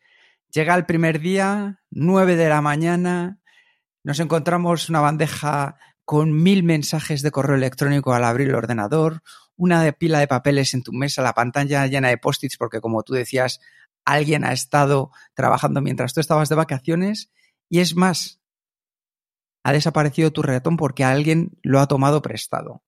Llega 0.53 0.75
el 0.75 0.85
primer 0.85 1.19
día, 1.21 1.81
9 1.91 2.35
de 2.35 2.49
la 2.49 2.61
mañana, 2.61 3.39
nos 4.03 4.19
encontramos 4.19 4.89
una 4.89 4.99
bandeja 4.99 5.77
con 6.03 6.43
mil 6.43 6.63
mensajes 6.63 7.21
de 7.21 7.31
correo 7.31 7.55
electrónico 7.55 8.13
al 8.13 8.25
abrir 8.25 8.49
el 8.49 8.55
ordenador, 8.55 9.21
una 9.55 9.89
pila 9.93 10.19
de 10.19 10.27
papeles 10.27 10.73
en 10.73 10.83
tu 10.83 10.91
mesa, 10.91 11.21
la 11.21 11.33
pantalla 11.33 11.87
llena 11.87 12.09
de 12.09 12.17
post-its, 12.17 12.57
porque 12.57 12.81
como 12.81 13.03
tú 13.03 13.13
decías, 13.13 13.61
alguien 14.03 14.43
ha 14.43 14.51
estado 14.51 15.11
trabajando 15.35 15.81
mientras 15.81 16.13
tú 16.13 16.19
estabas 16.19 16.49
de 16.49 16.55
vacaciones, 16.55 17.31
y 17.69 17.79
es 17.79 17.95
más, 17.95 18.41
ha 19.63 19.71
desaparecido 19.71 20.31
tu 20.31 20.41
ratón 20.41 20.75
porque 20.75 21.05
alguien 21.05 21.57
lo 21.63 21.79
ha 21.79 21.87
tomado 21.87 22.21
prestado. 22.21 22.83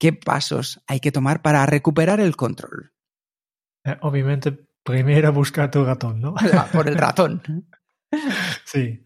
¿Qué 0.00 0.12
pasos 0.12 0.82
hay 0.88 0.98
que 0.98 1.12
tomar 1.12 1.40
para 1.40 1.64
recuperar 1.66 2.18
el 2.18 2.34
control? 2.34 2.92
Eh, 3.84 3.96
obviamente, 4.00 4.66
primero 4.84 5.32
buscar 5.32 5.70
tu 5.70 5.84
ratón, 5.84 6.20
¿no? 6.20 6.34
Por 6.72 6.88
el 6.88 6.96
ratón. 6.96 7.42
Sí. 8.64 9.02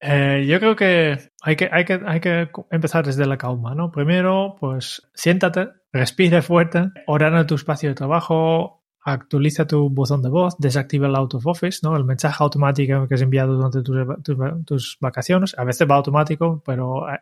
Eh, 0.00 0.46
yo 0.48 0.58
creo 0.58 0.74
que 0.76 1.18
hay, 1.42 1.56
que 1.56 1.68
hay 1.70 1.84
que 1.84 2.00
hay 2.06 2.20
que 2.20 2.48
empezar 2.70 3.04
desde 3.04 3.26
la 3.26 3.36
calma, 3.36 3.74
¿no? 3.74 3.90
Primero, 3.90 4.56
pues 4.58 5.02
siéntate, 5.12 5.68
respira 5.92 6.40
fuerte, 6.40 6.90
ordena 7.06 7.46
tu 7.46 7.56
espacio 7.56 7.90
de 7.90 7.94
trabajo, 7.94 8.84
actualiza 9.04 9.66
tu 9.66 9.90
buzón 9.90 10.22
de 10.22 10.28
voz, 10.30 10.56
desactiva 10.58 11.08
el 11.08 11.16
out 11.16 11.34
of 11.34 11.46
office, 11.46 11.80
¿no? 11.82 11.96
El 11.96 12.04
mensaje 12.04 12.42
automático 12.42 13.06
que 13.08 13.16
es 13.16 13.22
enviado 13.22 13.54
durante 13.54 13.82
tus, 13.82 13.96
tus- 14.22 14.64
tus 14.64 14.96
vacaciones. 15.00 15.54
A 15.58 15.64
veces 15.64 15.86
va 15.90 15.96
automático, 15.96 16.62
pero 16.64 17.06
eh, 17.12 17.20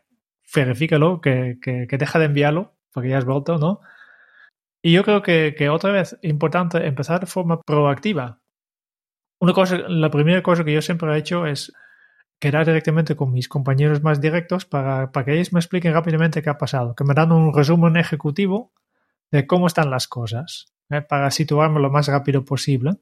verifícalo 0.54 1.20
que, 1.20 1.58
que, 1.60 1.86
que 1.88 1.98
deja 1.98 2.18
de 2.18 2.26
enviarlo 2.26 2.74
porque 2.92 3.08
ya 3.08 3.18
has 3.18 3.24
vuelto, 3.24 3.58
¿no? 3.58 3.80
Y 4.86 4.92
yo 4.92 5.02
creo 5.02 5.20
que, 5.20 5.68
otra 5.68 5.90
vez, 5.90 6.16
importante 6.22 6.86
empezar 6.86 7.18
de 7.18 7.26
forma 7.26 7.60
proactiva. 7.60 8.38
Una 9.40 9.52
cosa, 9.52 9.78
la 9.78 10.12
primera 10.12 10.44
cosa 10.44 10.62
que 10.62 10.72
yo 10.72 10.80
siempre 10.80 11.12
he 11.12 11.18
hecho 11.18 11.44
es 11.44 11.72
quedar 12.38 12.64
directamente 12.64 13.16
con 13.16 13.32
mis 13.32 13.48
compañeros 13.48 14.04
más 14.04 14.20
directos 14.20 14.64
para, 14.64 15.10
que 15.24 15.34
ellos 15.34 15.52
me 15.52 15.58
expliquen 15.58 15.92
rápidamente 15.92 16.40
qué 16.40 16.50
ha 16.50 16.56
pasado, 16.56 16.94
que 16.94 17.02
me 17.02 17.14
dan 17.14 17.32
un 17.32 17.52
resumen 17.52 17.96
ejecutivo 17.96 18.70
de 19.32 19.44
cómo 19.48 19.66
están 19.66 19.90
las 19.90 20.06
cosas, 20.06 20.72
¿eh? 20.88 21.02
para 21.02 21.32
situarme 21.32 21.80
lo 21.80 21.90
más 21.90 22.06
rápido 22.06 22.44
posible. 22.44 22.92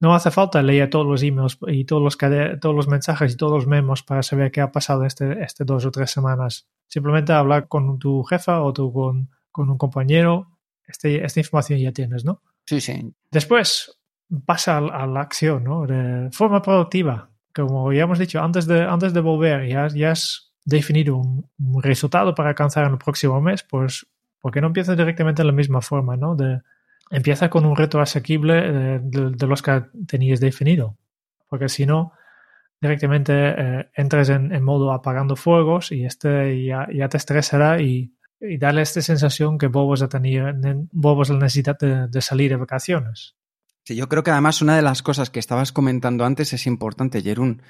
No 0.00 0.16
hace 0.16 0.32
falta 0.32 0.60
leer 0.60 0.90
todos 0.90 1.06
los 1.06 1.22
emails 1.22 1.56
y 1.68 1.84
todos 1.84 2.02
los, 2.02 2.88
mensajes 2.88 3.32
y 3.32 3.36
todos 3.36 3.52
los 3.52 3.66
memos 3.68 4.02
para 4.02 4.24
saber 4.24 4.50
qué 4.50 4.60
ha 4.60 4.72
pasado 4.72 5.04
este, 5.04 5.40
este 5.40 5.64
dos 5.64 5.86
o 5.86 5.92
tres 5.92 6.10
semanas. 6.10 6.66
Simplemente 6.88 7.32
hablar 7.32 7.68
con 7.68 8.00
tu 8.00 8.24
jefa 8.24 8.60
o 8.60 8.74
con, 8.74 9.30
con 9.52 9.70
un 9.70 9.78
compañero, 9.78 10.57
este, 10.88 11.24
esta 11.24 11.40
información 11.40 11.78
ya 11.78 11.92
tienes, 11.92 12.24
¿no? 12.24 12.42
Sí, 12.66 12.80
sí. 12.80 13.12
Después 13.30 14.00
pasa 14.44 14.78
a, 14.78 15.04
a 15.04 15.06
la 15.06 15.20
acción, 15.20 15.62
¿no? 15.64 15.86
De 15.86 16.30
forma 16.32 16.60
productiva. 16.62 17.30
Como 17.54 17.92
ya 17.92 18.02
hemos 18.02 18.18
dicho, 18.18 18.42
antes 18.42 18.66
de, 18.66 18.82
antes 18.82 19.12
de 19.12 19.20
volver, 19.20 19.68
ya, 19.68 19.88
ya 19.88 20.10
has 20.12 20.52
definido 20.64 21.16
un, 21.16 21.46
un 21.58 21.82
resultado 21.82 22.34
para 22.34 22.50
alcanzar 22.50 22.84
en 22.86 22.92
el 22.92 22.98
próximo 22.98 23.40
mes, 23.40 23.62
pues, 23.62 24.06
¿por 24.40 24.52
qué 24.52 24.60
no 24.60 24.66
empiezas 24.68 24.96
directamente 24.96 25.42
de 25.42 25.46
la 25.46 25.52
misma 25.52 25.80
forma, 25.80 26.16
¿no? 26.16 26.34
De, 26.36 26.60
empieza 27.10 27.48
con 27.48 27.64
un 27.64 27.74
reto 27.76 28.00
asequible 28.00 28.54
de, 28.54 28.98
de- 28.98 29.30
de 29.30 29.46
los 29.46 29.62
que 29.62 29.82
tenías 30.06 30.40
definido. 30.40 30.96
Porque 31.48 31.68
si 31.70 31.86
no, 31.86 32.12
directamente 32.80 33.32
eh, 33.34 33.88
entras 33.94 34.28
en, 34.28 34.52
en 34.54 34.62
modo 34.62 34.92
apagando 34.92 35.34
fuegos 35.36 35.90
y 35.90 36.04
este 36.04 36.64
ya, 36.64 36.86
ya 36.92 37.08
te 37.08 37.16
estresará 37.16 37.80
y, 37.80 38.12
y 38.40 38.58
darle 38.58 38.82
esta 38.82 39.02
sensación 39.02 39.58
que 39.58 39.66
vuelves 39.66 40.02
a 40.02 40.08
tener, 40.08 40.54
ne- 40.56 40.86
vuelves 40.92 41.30
a 41.30 41.34
la 41.34 41.40
necesidad 41.40 41.78
de, 41.78 42.08
de 42.08 42.20
salir 42.20 42.50
de 42.50 42.56
vacaciones. 42.56 43.34
Sí, 43.84 43.96
yo 43.96 44.08
creo 44.08 44.22
que 44.22 44.30
además 44.30 44.60
una 44.62 44.76
de 44.76 44.82
las 44.82 45.02
cosas 45.02 45.30
que 45.30 45.38
estabas 45.40 45.72
comentando 45.72 46.24
antes 46.24 46.52
es 46.52 46.66
importante, 46.66 47.22
Jerún. 47.22 47.62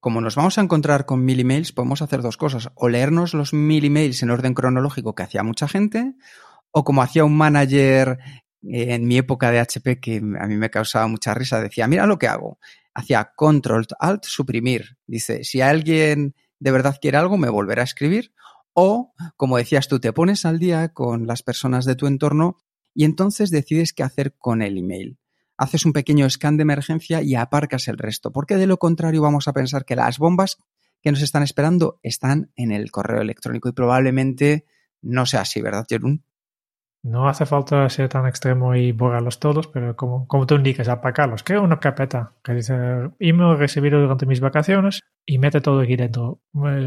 Como 0.00 0.20
nos 0.20 0.34
vamos 0.34 0.58
a 0.58 0.60
encontrar 0.60 1.06
con 1.06 1.24
mil 1.24 1.40
emails, 1.40 1.72
podemos 1.72 2.02
hacer 2.02 2.22
dos 2.22 2.36
cosas. 2.36 2.70
O 2.74 2.88
leernos 2.88 3.34
los 3.34 3.52
mil 3.52 3.84
emails 3.84 4.22
en 4.22 4.30
orden 4.30 4.52
cronológico 4.52 5.14
que 5.14 5.22
hacía 5.22 5.42
mucha 5.42 5.68
gente, 5.68 6.14
o 6.72 6.84
como 6.84 7.02
hacía 7.02 7.24
un 7.24 7.36
manager 7.36 8.18
eh, 8.62 8.94
en 8.94 9.06
mi 9.06 9.16
época 9.16 9.50
de 9.50 9.60
HP 9.60 10.00
que 10.00 10.16
a 10.16 10.46
mí 10.46 10.56
me 10.56 10.70
causaba 10.70 11.06
mucha 11.06 11.34
risa, 11.34 11.60
decía, 11.60 11.86
mira 11.88 12.06
lo 12.06 12.18
que 12.18 12.26
hago. 12.26 12.58
Hacía 12.94 13.32
control, 13.36 13.86
alt, 13.98 14.24
suprimir. 14.24 14.98
Dice, 15.06 15.44
si 15.44 15.60
alguien 15.60 16.34
de 16.58 16.70
verdad 16.70 16.98
quiere 17.00 17.16
algo, 17.16 17.38
me 17.38 17.48
volverá 17.48 17.82
a 17.82 17.84
escribir. 17.84 18.32
O, 18.74 19.12
como 19.36 19.58
decías 19.58 19.88
tú, 19.88 20.00
te 20.00 20.12
pones 20.12 20.44
al 20.44 20.58
día 20.58 20.92
con 20.92 21.26
las 21.26 21.42
personas 21.42 21.84
de 21.84 21.96
tu 21.96 22.06
entorno 22.06 22.56
y 22.94 23.04
entonces 23.04 23.50
decides 23.50 23.92
qué 23.92 24.02
hacer 24.02 24.34
con 24.36 24.62
el 24.62 24.78
email 24.78 25.18
haces 25.62 25.86
un 25.86 25.92
pequeño 25.92 26.28
scan 26.28 26.56
de 26.56 26.62
emergencia 26.62 27.22
y 27.22 27.36
aparcas 27.36 27.86
el 27.86 27.96
resto, 27.96 28.32
porque 28.32 28.56
de 28.56 28.66
lo 28.66 28.78
contrario 28.78 29.22
vamos 29.22 29.46
a 29.46 29.52
pensar 29.52 29.84
que 29.84 29.94
las 29.94 30.18
bombas 30.18 30.58
que 31.00 31.12
nos 31.12 31.22
están 31.22 31.42
esperando 31.44 32.00
están 32.02 32.50
en 32.56 32.72
el 32.72 32.90
correo 32.90 33.20
electrónico 33.20 33.68
y 33.68 33.72
probablemente 33.72 34.64
no 35.00 35.24
sea 35.24 35.42
así, 35.42 35.60
¿verdad, 35.60 35.86
Jerún? 35.88 36.24
No 37.04 37.28
hace 37.28 37.46
falta 37.46 37.88
ser 37.88 38.08
tan 38.08 38.26
extremo 38.28 38.76
y 38.76 38.92
borrarlos 38.92 39.40
todos, 39.40 39.66
pero 39.66 39.96
como, 39.96 40.28
como 40.28 40.46
tú 40.46 40.54
indicas, 40.54 40.88
apagarlos. 40.88 41.42
Crea 41.42 41.60
una 41.60 41.80
carpeta 41.80 42.32
que 42.44 42.54
dice 42.54 42.74
email 43.18 43.58
recibido 43.58 44.00
durante 44.00 44.24
mis 44.24 44.38
vacaciones 44.40 45.00
y 45.26 45.38
mete 45.38 45.60
todo 45.60 45.80
aquí 45.80 45.96
dentro. 45.96 46.38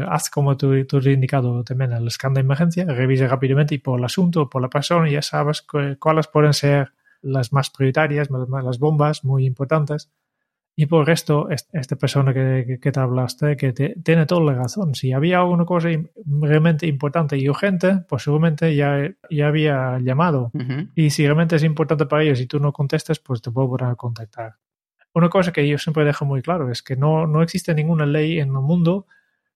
Haz 0.08 0.30
como 0.30 0.56
tú, 0.56 0.86
tú 0.86 0.98
has 0.98 1.06
indicado 1.06 1.62
también 1.64 1.92
el 1.92 2.10
scan 2.10 2.32
de 2.32 2.40
emergencia, 2.40 2.86
revisa 2.86 3.28
rápidamente 3.28 3.74
y 3.74 3.78
por 3.78 3.98
el 3.98 4.06
asunto, 4.06 4.48
por 4.48 4.62
la 4.62 4.70
persona, 4.70 5.10
ya 5.10 5.20
sabes 5.20 5.60
cu- 5.60 5.96
cuáles 5.98 6.28
pueden 6.28 6.54
ser 6.54 6.92
las 7.20 7.52
más 7.52 7.68
prioritarias, 7.68 8.28
las 8.30 8.78
bombas 8.78 9.22
muy 9.22 9.44
importantes. 9.44 10.10
Y 10.78 10.84
por 10.86 11.00
el 11.00 11.06
resto, 11.06 11.48
es- 11.48 11.68
esta 11.72 11.96
persona 11.96 12.34
que, 12.34 12.78
que- 12.80 12.92
te 12.92 13.00
hablaste, 13.00 13.56
que 13.56 13.72
te- 13.72 13.96
tiene 14.04 14.26
toda 14.26 14.52
la 14.52 14.58
razón. 14.58 14.94
Si 14.94 15.10
había 15.12 15.38
alguna 15.38 15.64
cosa 15.64 15.88
realmente 16.26 16.86
importante 16.86 17.38
y 17.38 17.48
urgente, 17.48 18.00
pues 18.08 18.24
seguramente 18.24 18.76
ya, 18.76 19.10
ya 19.30 19.48
había 19.48 19.98
llamado. 20.00 20.50
Y 20.94 21.08
si 21.10 21.24
realmente 21.24 21.56
es 21.56 21.62
importante 21.62 22.04
para 22.04 22.22
ellos 22.24 22.40
y 22.40 22.46
tú 22.46 22.60
no 22.60 22.72
contestas, 22.74 23.18
pues 23.20 23.40
te 23.40 23.48
volverán 23.48 23.92
a 23.92 23.96
contactar. 23.96 24.56
Una 25.14 25.30
cosa 25.30 25.50
que 25.50 25.66
yo 25.66 25.78
siempre 25.78 26.04
dejo 26.04 26.26
muy 26.26 26.42
claro 26.42 26.70
es 26.70 26.82
que 26.82 26.94
no, 26.94 27.26
no 27.26 27.40
existe 27.42 27.74
ninguna 27.74 28.04
ley 28.04 28.38
en 28.38 28.48
el 28.48 28.60
mundo 28.60 29.06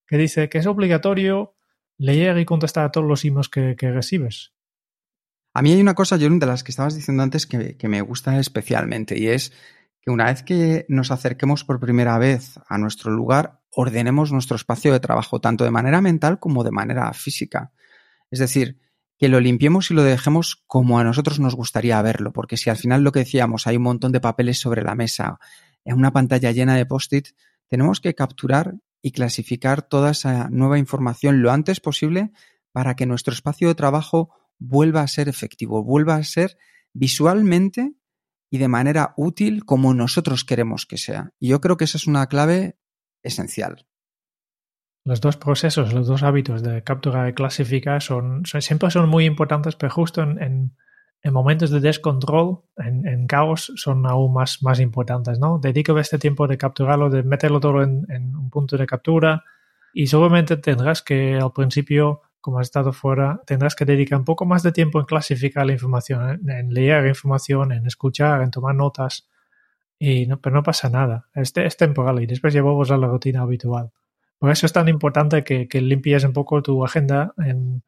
que 0.07 0.17
dice 0.17 0.49
que 0.49 0.57
es 0.57 0.67
obligatorio 0.67 1.55
leer 1.99 2.39
y 2.39 2.47
contestar 2.47 2.87
a 2.87 2.91
todos 2.91 3.07
los 3.07 3.23
emails 3.27 3.51
que, 3.51 3.77
que 3.77 3.91
recibes. 3.93 4.55
A 5.53 5.61
mí 5.61 5.73
hay 5.73 5.81
una 5.83 5.95
cosa, 5.95 6.17
Jerún, 6.19 6.39
de 6.39 6.47
las 6.47 6.65
que 6.65 6.71
estabas 6.73 6.95
diciendo 6.95 7.23
antes 7.23 7.47
que, 7.47 7.77
que 7.77 7.89
me 7.89 8.01
gusta 8.01 8.39
especialmente 8.39 9.19
y 9.19 9.27
es 9.27 9.53
que 10.01 10.11
una 10.11 10.27
vez 10.27 10.43
que 10.43 10.87
nos 10.89 11.11
acerquemos 11.11 11.65
por 11.65 11.81
primera 11.81 12.19
vez 12.19 12.59
a 12.69 12.79
nuestro 12.79 13.11
lugar, 13.11 13.61
ordenemos 13.71 14.33
nuestro 14.33 14.57
espacio 14.57 14.93
de 14.93 15.01
trabajo, 15.01 15.41
tanto 15.41 15.65
de 15.65 15.71
manera 15.71 16.01
mental 16.01 16.39
como 16.39 16.65
de 16.65 16.71
manera 16.71 17.13
física. 17.13 17.73
Es 18.31 18.39
decir, 18.39 18.79
que 19.19 19.29
lo 19.29 19.39
limpiemos 19.41 19.91
y 19.91 19.95
lo 19.95 20.03
dejemos 20.03 20.63
como 20.67 20.99
a 20.99 21.05
nosotros 21.05 21.39
nos 21.41 21.55
gustaría 21.55 22.01
verlo, 22.01 22.33
porque 22.33 22.57
si 22.57 22.71
al 22.71 22.79
final 22.79 23.03
lo 23.03 23.13
que 23.13 23.21
decíamos, 23.21 23.67
hay 23.67 23.77
un 23.77 23.83
montón 23.83 24.13
de 24.13 24.21
papeles 24.21 24.59
sobre 24.59 24.83
la 24.83 24.95
mesa, 24.95 25.39
una 25.85 26.13
pantalla 26.13 26.53
llena 26.53 26.77
de 26.77 26.87
post-it, 26.87 27.29
tenemos 27.69 28.01
que 28.01 28.15
capturar 28.15 28.77
y 29.03 29.13
clasificar 29.13 29.83
toda 29.83 30.13
esa 30.13 30.49
nueva 30.49 30.79
información 30.79 31.43
lo 31.43 31.53
antes 31.53 31.81
posible 31.81 32.33
para 32.73 32.97
que 32.97 33.07
nuestro 33.07 33.35
espacio 33.35 33.69
de 33.69 33.75
trabajo 33.75 34.31
vuelva 34.59 35.03
a 35.03 35.09
ser 35.09 35.29
efectivo, 35.29 35.83
vuelva 35.85 36.17
a 36.17 36.25
ser 36.25 36.57
visualmente 36.93 37.93
y 38.51 38.59
de 38.59 38.69
manera 38.69 39.15
útil 39.17 39.65
como 39.65 39.95
nosotros 39.95 40.45
queremos 40.45 40.85
que 40.85 40.99
sea. 40.99 41.33
Y 41.39 41.49
yo 41.49 41.61
creo 41.61 41.77
que 41.77 41.85
esa 41.85 41.97
es 41.97 42.07
una 42.07 42.27
clave 42.27 42.77
esencial. 43.23 43.87
Los 45.05 45.21
dos 45.21 45.37
procesos, 45.37 45.95
los 45.95 46.07
dos 46.07 46.23
hábitos 46.23 46.63
de 46.63 46.83
capturar 46.83 47.29
y 47.29 47.33
clasificar 47.33 48.03
son, 48.03 48.43
siempre 48.45 48.91
son 48.91 49.09
muy 49.09 49.25
importantes, 49.25 49.77
pero 49.77 49.93
justo 49.93 50.23
en, 50.23 50.75
momentos 51.25 51.71
de 51.71 51.81
descontrol, 51.81 52.63
en, 52.77 53.27
caos, 53.27 53.73
son 53.77 54.05
aún 54.07 54.35
más, 54.35 54.63
más 54.63 54.81
importantes, 54.81 55.39
¿no? 55.39 55.59
Dedico 55.59 55.99
este 55.99 56.19
tiempo 56.19 56.47
de 56.47 56.59
capturarlo, 56.59 57.09
de 57.09 57.23
meterlo 57.23 57.61
todo 57.61 57.83
en, 57.83 58.05
en 58.11 58.37
un 58.37 58.51
punto 58.51 58.77
de 58.77 58.87
captura 58.87 59.45
y 59.95 60.07
seguramente 60.07 60.57
tendrás 60.57 61.03
que 61.03 61.37
al 61.37 61.53
principio 61.53 62.23
como 62.41 62.59
has 62.59 62.67
estado 62.67 62.93
fuera, 62.93 63.41
tendrás 63.47 63.75
que 63.75 63.85
dedicar 63.85 64.19
un 64.19 64.25
poco 64.25 64.47
más 64.47 64.63
de 64.63 64.73
tiempo 64.73 64.99
en 64.99 65.07
clasificar 65.07 65.67
la 65.67 65.73
información, 65.73 66.41
en, 66.49 66.73
leer 66.73 67.07
información, 67.07 67.73
en 67.73 67.87
escuchar, 67.87 68.43
en 68.43 68.51
tomar 68.51 68.75
notas. 68.75 69.29
Pero 69.99 70.51
no 70.51 70.63
pasa 70.63 70.89
nada. 70.89 71.29
Es, 71.35 71.53
es 71.57 71.77
temporal 71.77 72.23
y 72.23 72.27
después 72.27 72.55
llevamos 72.55 72.91
a 72.91 72.97
la 72.97 73.07
rutina 73.07 73.43
habitual. 73.43 73.91
Por 74.39 74.51
eso 74.51 74.65
es 74.65 74.73
tan 74.73 74.89
importante 74.89 75.45
que, 75.45 75.81
limpies 75.83 76.25
un 76.25 76.33
poco 76.33 76.63
tu 76.63 76.83
agenda 76.83 77.35
en, 77.37 77.83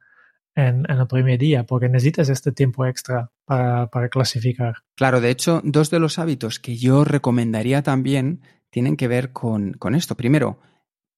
en, 0.55 0.85
el 0.87 1.07
primer 1.07 1.39
día, 1.39 1.65
porque 1.65 1.89
necesitas 1.89 2.29
este 2.29 2.53
tiempo 2.53 2.85
extra 2.85 3.31
para, 3.47 3.89
clasificar. 4.11 4.75
Claro, 4.95 5.23
de 5.23 5.31
hecho, 5.31 5.63
dos 5.65 5.89
de 5.89 5.99
los 5.99 6.19
hábitos 6.19 6.59
que 6.59 6.77
yo 6.77 7.05
recomendaría 7.05 7.83
también 7.83 8.43
tienen 8.69 8.99
que 8.99 9.09
ver 9.09 9.33
con 9.33 9.95
esto. 9.95 10.15
Primero, 10.15 10.59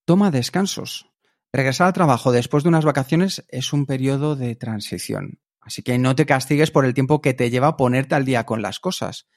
toma 0.05 0.31
descansos. 0.31 1.11
Regresar 1.55 1.87
al 1.87 1.93
trabajo 1.93 2.33
después 2.33 2.65
de 2.65 2.69
unas 2.69 2.85
vacaciones 2.85 3.45
es 3.49 3.73
un 3.73 3.87
periodo 3.87 4.35
de 4.35 4.57
transición. 4.57 5.39
Así 5.61 5.85
que 5.85 5.99
no 5.99 6.17
te 6.17 6.27
castigues 6.27 6.73
por 6.73 6.85
el 6.85 6.95
tiempo 6.95 7.21
que 7.21 7.33
te 7.33 7.49
lleva 7.49 7.77
ponerte 7.77 8.17
al 8.17 8.25
día 8.25 8.45
con 8.45 8.61
las 8.61 8.81
cosas. 8.81 9.29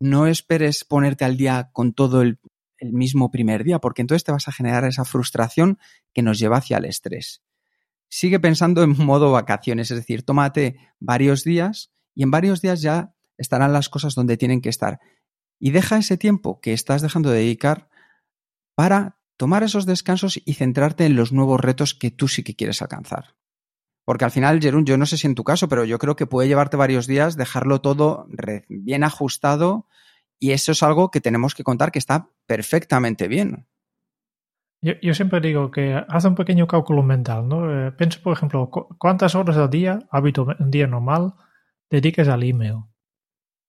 No 0.00 0.26
esperes 0.26 0.82
ponerte 0.84 1.24
al 1.24 1.36
día 1.36 1.70
con 1.72 1.92
todo 1.92 2.22
el, 2.22 2.40
mismo 2.80 3.30
primer 3.30 3.62
día, 3.62 3.78
porque 3.78 4.02
entonces 4.02 4.24
te 4.24 4.32
vas 4.32 4.48
a 4.48 4.52
generar 4.52 4.84
esa 4.84 5.04
frustración 5.04 5.78
que 6.12 6.22
nos 6.22 6.40
lleva 6.40 6.56
hacia 6.56 6.78
el 6.78 6.86
estrés. 6.86 7.44
Sigue 8.08 8.40
pensando 8.40 8.82
en 8.82 8.96
modo 8.98 9.30
vacaciones, 9.30 9.92
es 9.92 9.98
decir, 9.98 10.24
tómate 10.24 10.78
varios 10.98 11.44
días 11.44 11.92
y 12.12 12.24
en 12.24 12.32
varios 12.32 12.60
días 12.60 12.82
ya 12.82 13.14
estarán 13.38 13.72
las 13.72 13.88
cosas 13.88 14.16
donde 14.16 14.36
tienen 14.36 14.60
que 14.60 14.68
estar. 14.68 14.98
Y 15.60 15.70
deja 15.70 15.96
ese 15.96 16.16
tiempo 16.16 16.60
que 16.60 16.72
estás 16.72 17.02
dejando 17.02 17.30
de 17.30 17.38
dedicar 17.38 17.88
para 18.74 19.19
tomar 19.40 19.62
esos 19.62 19.86
descansos 19.86 20.38
y 20.44 20.52
centrarte 20.52 21.06
en 21.06 21.16
los 21.16 21.32
nuevos 21.32 21.58
retos 21.58 21.94
que 21.94 22.10
tú 22.10 22.28
sí 22.28 22.44
que 22.44 22.54
quieres 22.54 22.82
alcanzar. 22.82 23.36
Porque 24.04 24.26
al 24.26 24.30
final, 24.30 24.60
Jerún, 24.60 24.84
yo 24.84 24.98
no 24.98 25.06
sé 25.06 25.16
si 25.16 25.26
en 25.26 25.34
tu 25.34 25.44
caso, 25.44 25.66
pero 25.66 25.86
yo 25.86 25.98
creo 25.98 26.14
que 26.14 26.26
puede 26.26 26.46
llevarte 26.46 26.76
varios 26.76 27.06
días 27.06 27.38
dejarlo 27.38 27.80
todo 27.80 28.28
bien 28.68 29.02
ajustado 29.02 29.86
y 30.38 30.50
eso 30.50 30.72
es 30.72 30.82
algo 30.82 31.10
que 31.10 31.22
tenemos 31.22 31.54
que 31.54 31.64
contar 31.64 31.90
que 31.90 31.98
está 31.98 32.28
perfectamente 32.44 33.28
bien. 33.28 33.66
Yo, 34.82 35.14
siempre 35.14 35.40
digo 35.40 35.70
que 35.70 35.94
haz 36.06 36.26
un 36.26 36.34
pequeño 36.34 36.66
cálculo 36.66 37.02
mental, 37.02 37.48
¿no? 37.48 37.86
Eh, 37.86 37.92
piensa, 37.92 38.20
por 38.22 38.34
ejemplo, 38.34 38.68
cuántas 38.68 39.34
horas 39.34 39.56
al 39.56 39.70
día, 39.70 40.00
hábito, 40.10 40.48
un 40.58 40.70
día 40.70 40.86
normal, 40.86 41.32
dediques 41.88 42.28
al 42.28 42.42
email. 42.42 42.80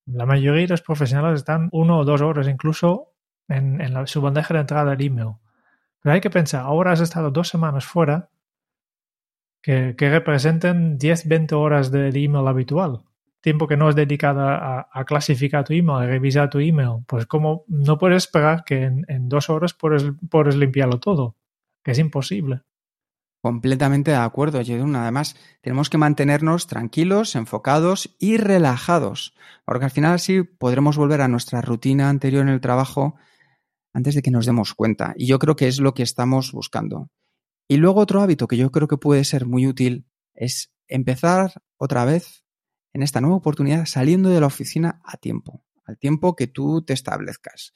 La 0.04 0.26
mayoría 0.26 0.64
de 0.64 0.68
los 0.68 0.82
profesionales 0.82 1.40
están 1.40 1.70
uno 1.72 2.00
o 2.00 2.04
dos 2.04 2.20
horas 2.20 2.46
incluso 2.46 3.14
en 3.48 4.06
su 4.06 4.20
bandeja 4.20 4.52
de 4.52 4.60
entrada 4.60 4.90
del 4.90 5.06
email. 5.06 5.36
Pero 6.02 6.14
hay 6.14 6.20
que 6.20 6.30
pensar, 6.30 6.62
ahora 6.64 6.92
has 6.92 7.00
estado 7.00 7.30
dos 7.30 7.48
semanas 7.48 7.84
fuera 7.84 8.30
que, 9.62 9.94
representen 9.98 10.98
10, 10.98 11.28
20 11.28 11.54
horas 11.54 11.90
de 11.90 12.08
email 12.08 12.46
habitual. 12.48 13.04
Tiempo 13.40 13.66
que 13.66 13.76
no 13.76 13.88
es 13.88 13.96
dedicado 13.96 14.42
a, 14.42 15.04
clasificar 15.06 15.64
tu 15.64 15.72
email, 15.72 16.02
a 16.02 16.06
revisar 16.06 16.50
tu 16.50 16.58
email. 16.58 17.04
Pues 17.06 17.26
como 17.26 17.64
no 17.68 17.98
puedes 17.98 18.24
esperar 18.24 18.64
que 18.64 18.84
en, 18.84 19.28
dos 19.28 19.50
horas 19.50 19.74
puedes, 19.74 20.56
limpiarlo 20.56 20.98
todo. 21.00 21.36
Que 21.82 21.92
es 21.92 21.98
imposible. 21.98 22.62
Completamente 23.40 24.12
de 24.12 24.16
acuerdo, 24.16 24.62
Jedun. 24.62 24.94
Además, 24.94 25.36
tenemos 25.60 25.90
que 25.90 25.98
mantenernos 25.98 26.68
tranquilos, 26.68 27.34
enfocados 27.34 28.14
y 28.20 28.36
relajados, 28.36 29.34
porque 29.64 29.86
al 29.86 29.90
final 29.90 30.12
así 30.14 30.44
podremos 30.44 30.96
volver 30.96 31.20
a 31.20 31.28
nuestra 31.28 31.60
rutina 31.60 32.08
anterior 32.08 32.42
en 32.42 32.50
el 32.50 32.60
trabajo 32.60 33.16
antes 33.92 34.14
de 34.14 34.22
que 34.22 34.30
nos 34.30 34.46
demos 34.46 34.74
cuenta. 34.74 35.14
Y 35.16 35.26
yo 35.26 35.38
creo 35.38 35.56
que 35.56 35.68
es 35.68 35.80
lo 35.80 35.94
que 35.94 36.02
estamos 36.02 36.52
buscando. 36.52 37.10
Y 37.68 37.76
luego 37.76 38.00
otro 38.00 38.20
hábito 38.20 38.48
que 38.48 38.56
yo 38.56 38.70
creo 38.70 38.88
que 38.88 38.96
puede 38.96 39.24
ser 39.24 39.46
muy 39.46 39.66
útil 39.66 40.06
es 40.34 40.70
empezar 40.88 41.62
otra 41.76 42.04
vez 42.04 42.44
en 42.92 43.02
esta 43.02 43.20
nueva 43.20 43.36
oportunidad 43.36 43.86
saliendo 43.86 44.28
de 44.28 44.40
la 44.40 44.46
oficina 44.46 45.00
a 45.04 45.16
tiempo, 45.16 45.64
al 45.84 45.98
tiempo 45.98 46.36
que 46.36 46.46
tú 46.46 46.82
te 46.82 46.92
establezcas. 46.92 47.72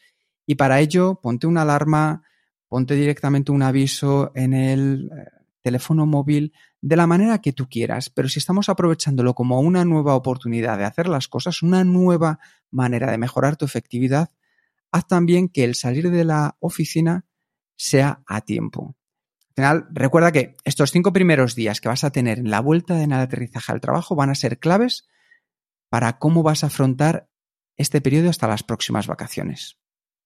Y 0.46 0.56
para 0.56 0.80
ello, 0.80 1.20
ponte 1.22 1.46
una 1.46 1.62
alarma, 1.62 2.22
ponte 2.68 2.94
directamente 2.94 3.52
un 3.52 3.62
aviso 3.62 4.32
en 4.34 4.52
el 4.54 5.10
eh, 5.12 5.24
teléfono 5.62 6.06
móvil 6.06 6.52
de 6.80 6.96
la 6.96 7.06
manera 7.06 7.40
que 7.40 7.52
tú 7.52 7.68
quieras, 7.68 8.10
pero 8.10 8.28
si 8.28 8.38
estamos 8.38 8.68
aprovechándolo 8.68 9.34
como 9.34 9.60
una 9.60 9.84
nueva 9.84 10.14
oportunidad 10.14 10.78
de 10.78 10.84
hacer 10.84 11.08
las 11.08 11.26
cosas, 11.26 11.62
una 11.62 11.82
nueva 11.82 12.38
manera 12.70 13.10
de 13.10 13.18
mejorar 13.18 13.56
tu 13.56 13.64
efectividad, 13.64 14.30
haz 14.92 15.06
también 15.06 15.48
que 15.48 15.64
el 15.64 15.74
salir 15.74 16.10
de 16.10 16.24
la 16.24 16.56
oficina 16.60 17.24
sea 17.76 18.22
a 18.26 18.40
tiempo. 18.40 18.96
Al 19.50 19.54
final, 19.54 19.88
recuerda 19.90 20.32
que 20.32 20.56
estos 20.64 20.90
cinco 20.90 21.12
primeros 21.12 21.54
días 21.54 21.80
que 21.80 21.88
vas 21.88 22.04
a 22.04 22.10
tener 22.10 22.38
en 22.38 22.50
la 22.50 22.60
vuelta 22.60 23.02
en 23.02 23.12
el 23.12 23.20
aterrizaje 23.20 23.72
al 23.72 23.80
trabajo 23.80 24.14
van 24.14 24.30
a 24.30 24.34
ser 24.34 24.58
claves 24.58 25.08
para 25.88 26.18
cómo 26.18 26.42
vas 26.42 26.64
a 26.64 26.66
afrontar 26.66 27.28
este 27.76 28.00
periodo 28.00 28.30
hasta 28.30 28.48
las 28.48 28.62
próximas 28.62 29.06
vacaciones. 29.06 29.78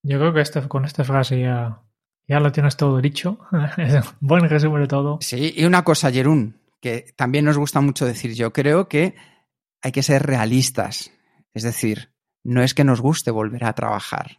Yo 0.03 0.19
creo 0.19 0.33
que 0.33 0.69
con 0.69 0.85
esta 0.85 1.05
frase 1.05 1.41
ya, 1.41 1.83
ya 2.27 2.41
lo 2.41 2.51
tienes 2.53 2.77
todo 2.77 3.01
dicho. 3.01 3.39
Buen 4.21 4.49
resumen 4.49 4.83
de 4.83 4.89
todo. 4.89 5.19
Sí, 5.21 5.53
y 5.57 5.65
una 5.65 5.85
cosa, 5.85 6.11
Jerún, 6.11 6.61
que 6.81 7.13
también 7.17 7.45
nos 7.45 7.59
gusta 7.59 7.81
mucho 7.81 8.07
decir, 8.07 8.35
yo 8.35 8.53
creo 8.53 8.89
que 8.89 9.15
hay 9.83 9.93
que 9.93 10.03
ser 10.03 10.23
realistas. 10.23 11.13
Es 11.53 11.63
decir, 11.63 12.13
no 12.43 12.63
es 12.63 12.75
que 12.75 12.85
nos 12.85 13.01
guste 13.01 13.31
volver 13.31 13.65
a 13.65 13.75
trabajar 13.75 14.39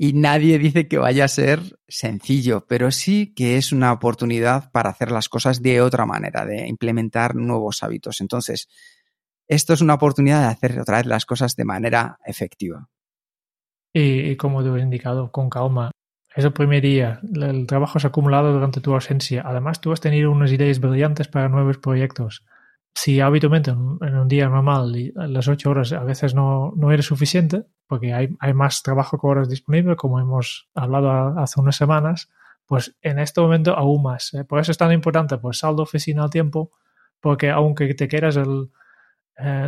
y 0.00 0.12
nadie 0.12 0.60
dice 0.60 0.86
que 0.86 0.96
vaya 0.96 1.24
a 1.24 1.28
ser 1.28 1.60
sencillo, 1.88 2.64
pero 2.68 2.92
sí 2.92 3.34
que 3.34 3.56
es 3.56 3.72
una 3.72 3.92
oportunidad 3.92 4.70
para 4.70 4.90
hacer 4.90 5.10
las 5.10 5.28
cosas 5.28 5.60
de 5.60 5.80
otra 5.80 6.06
manera, 6.06 6.46
de 6.46 6.68
implementar 6.68 7.34
nuevos 7.34 7.82
hábitos. 7.82 8.20
Entonces, 8.20 8.68
esto 9.48 9.72
es 9.72 9.80
una 9.80 9.94
oportunidad 9.94 10.42
de 10.42 10.46
hacer 10.46 10.78
otra 10.78 10.98
vez 10.98 11.06
las 11.06 11.26
cosas 11.26 11.56
de 11.56 11.64
manera 11.64 12.16
efectiva. 12.24 12.88
Y, 13.92 14.36
como 14.36 14.62
te 14.62 14.68
he 14.68 14.80
indicado, 14.82 15.32
con 15.32 15.50
calma. 15.50 15.90
Es 16.32 16.44
el 16.44 16.52
primer 16.52 16.80
día, 16.80 17.20
el 17.34 17.66
trabajo 17.66 17.98
se 17.98 18.06
ha 18.06 18.10
acumulado 18.10 18.52
durante 18.52 18.80
tu 18.80 18.94
ausencia. 18.94 19.42
Además, 19.44 19.80
tú 19.80 19.90
has 19.90 20.00
tenido 20.00 20.30
unas 20.30 20.52
ideas 20.52 20.78
brillantes 20.78 21.26
para 21.26 21.48
nuevos 21.48 21.78
proyectos 21.78 22.44
si 23.00 23.20
habitualmente 23.20 23.70
en 23.70 23.78
un 24.16 24.26
día 24.26 24.48
normal 24.48 25.12
las 25.14 25.46
ocho 25.46 25.70
horas 25.70 25.92
a 25.92 26.02
veces 26.02 26.34
no, 26.34 26.72
no 26.74 26.90
eres 26.90 27.06
suficiente, 27.06 27.64
porque 27.86 28.12
hay, 28.12 28.36
hay, 28.40 28.54
más 28.54 28.82
trabajo 28.82 29.20
que 29.20 29.26
horas 29.28 29.48
disponible, 29.48 29.94
como 29.94 30.18
hemos 30.18 30.68
hablado 30.74 31.38
hace 31.38 31.60
unas 31.60 31.76
semanas, 31.76 32.28
pues 32.66 32.96
en 33.00 33.20
este 33.20 33.40
momento 33.40 33.76
aún 33.76 34.02
más. 34.02 34.34
¿eh? 34.34 34.44
Por 34.44 34.58
eso 34.58 34.72
es 34.72 34.78
tan 34.78 34.90
importante, 34.90 35.38
pues 35.38 35.58
saldo 35.58 35.84
oficina 35.84 36.24
al 36.24 36.30
tiempo, 36.30 36.72
porque 37.20 37.50
aunque 37.50 37.94
te 37.94 38.08
quieras 38.08 38.34
el, 38.36 38.68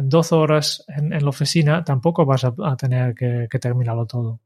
12 0.02 0.34
eh, 0.34 0.38
horas 0.38 0.84
en, 0.88 1.10
la 1.10 1.28
oficina, 1.28 1.84
tampoco 1.84 2.26
vas 2.26 2.44
a, 2.44 2.76
tener 2.76 3.14
que, 3.14 3.58
terminarlo 3.60 4.06
todo. 4.06 4.40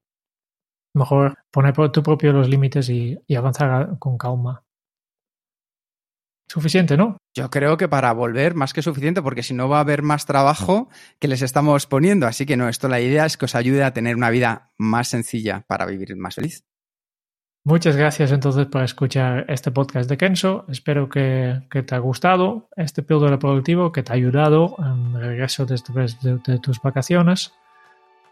Mejor 0.93 1.39
poner 1.51 1.73
por 1.73 1.91
tu 1.91 2.03
propio 2.03 2.35
los 2.35 2.51
límites 2.51 2.91
y 2.91 3.35
avanzar 3.35 3.99
con 3.99 4.19
calma. 4.19 4.64
Suficiente, 6.47 6.97
¿no? 6.97 7.17
Yo 7.35 7.51
creo 7.51 7.77
que 7.77 7.89
para 7.89 8.13
volver 8.13 8.55
más 8.55 8.73
que 8.73 8.83
suficiente, 8.83 9.23
porque 9.23 9.43
si 9.43 9.55
no 9.55 9.69
va 9.69 9.79
a 9.79 9.81
haber 9.81 10.03
más 10.03 10.27
trabajo 10.27 10.89
que 11.19 11.29
les 11.29 11.43
estamos 11.43 11.87
poniendo. 11.87 12.27
Así 12.27 12.47
que 12.47 12.57
no, 12.57 12.69
esto 12.69 12.89
la 12.89 13.01
idea 13.01 13.27
es 13.27 13.37
que 13.37 13.47
os 13.47 13.55
ayude 13.55 13.83
a 13.83 13.93
tener 13.93 14.15
una 14.17 14.31
vida 14.31 14.73
más 14.77 15.09
sencilla 15.09 15.65
para 15.67 15.87
vivir 15.87 16.15
más 16.17 16.35
feliz. 16.35 16.65
Muchas 17.67 17.97
gracias 17.97 18.31
entonces 18.31 18.67
por 18.67 18.83
escuchar 18.83 19.47
este 19.49 19.71
podcast 19.71 20.09
de 20.09 20.19
Kenzo. 20.19 20.67
Espero 20.69 21.09
que, 21.09 21.63
te 21.71 21.95
ha 21.95 21.99
gustado 21.99 22.69
este 22.77 23.03
píldora 23.03 23.39
productivo, 23.39 23.91
que 23.91 24.03
te 24.03 24.13
ha 24.13 24.17
ayudado 24.17 24.77
en 24.79 25.17
el 25.17 25.23
regreso 25.23 25.65
después 25.65 26.21
de, 26.21 26.39
de, 26.47 26.59
tus 26.59 26.79
vacaciones. 26.83 27.55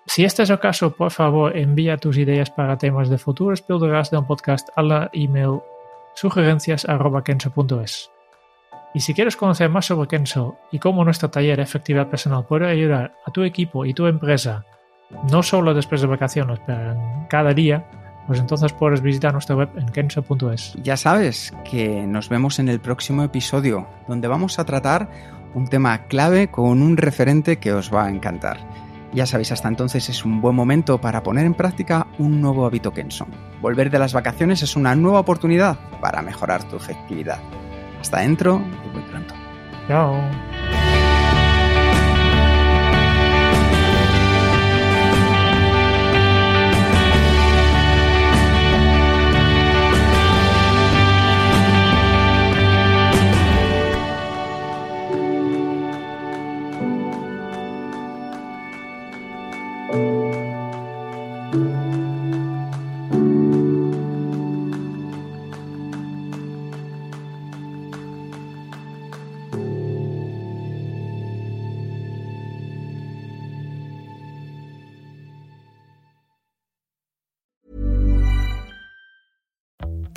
Si 0.06 0.24
este 0.24 0.42
es 0.42 0.50
el 0.50 0.58
caso, 0.58 0.94
por 0.94 1.12
favor 1.12 1.56
envía 1.56 1.96
tus 1.96 2.18
ideas 2.18 2.50
para 2.50 2.76
temas 2.76 3.08
de 3.08 3.16
futuros 3.16 3.62
píldoras 3.62 4.10
de 4.10 4.18
un 4.18 4.26
podcast 4.26 4.68
a 4.76 4.82
la 4.82 5.10
email 5.14 5.60
sugerencias.kenso.es. 6.14 8.10
Y 8.94 9.00
si 9.00 9.14
quieres 9.14 9.36
conocer 9.36 9.70
más 9.70 9.86
sobre 9.86 10.08
Kenso 10.08 10.58
y 10.70 10.78
cómo 10.78 11.04
nuestro 11.04 11.30
taller 11.30 11.60
efectividad 11.60 12.08
personal 12.08 12.44
puede 12.46 12.68
ayudar 12.68 13.14
a 13.24 13.30
tu 13.30 13.42
equipo 13.42 13.86
y 13.86 13.94
tu 13.94 14.06
empresa, 14.06 14.66
no 15.30 15.42
solo 15.42 15.72
después 15.72 16.02
de 16.02 16.06
vacaciones, 16.06 16.60
pero 16.66 16.92
en 16.92 17.26
cada 17.28 17.54
día, 17.54 17.86
pues 18.26 18.38
entonces 18.38 18.72
puedes 18.72 19.00
visitar 19.00 19.32
nuestra 19.32 19.56
web 19.56 19.70
en 19.76 19.86
kenso.es. 19.86 20.74
Ya 20.82 20.96
sabes 20.96 21.54
que 21.70 22.06
nos 22.06 22.28
vemos 22.28 22.58
en 22.58 22.68
el 22.68 22.80
próximo 22.80 23.22
episodio, 23.22 23.86
donde 24.08 24.28
vamos 24.28 24.58
a 24.58 24.64
tratar 24.64 25.08
un 25.54 25.68
tema 25.68 26.06
clave 26.06 26.48
con 26.48 26.82
un 26.82 26.96
referente 26.96 27.58
que 27.58 27.72
os 27.72 27.92
va 27.92 28.04
a 28.06 28.10
encantar. 28.10 28.58
Ya 29.12 29.26
sabéis, 29.26 29.52
hasta 29.52 29.68
entonces 29.68 30.08
es 30.08 30.24
un 30.24 30.40
buen 30.40 30.56
momento 30.56 30.98
para 30.98 31.22
poner 31.22 31.44
en 31.44 31.54
práctica 31.54 32.06
un 32.18 32.40
nuevo 32.40 32.64
hábito 32.64 32.92
Kenso. 32.92 33.26
Volver 33.60 33.90
de 33.90 33.98
las 33.98 34.14
vacaciones 34.14 34.62
es 34.62 34.74
una 34.74 34.94
nueva 34.94 35.20
oportunidad 35.20 35.78
para 36.00 36.22
mejorar 36.22 36.64
tu 36.64 36.76
efectividad. 36.76 37.38
Hasta 38.00 38.20
dentro 38.20 38.62
y 38.84 38.96
muy 38.96 39.02
pronto. 39.02 39.34
Chao. 39.86 40.61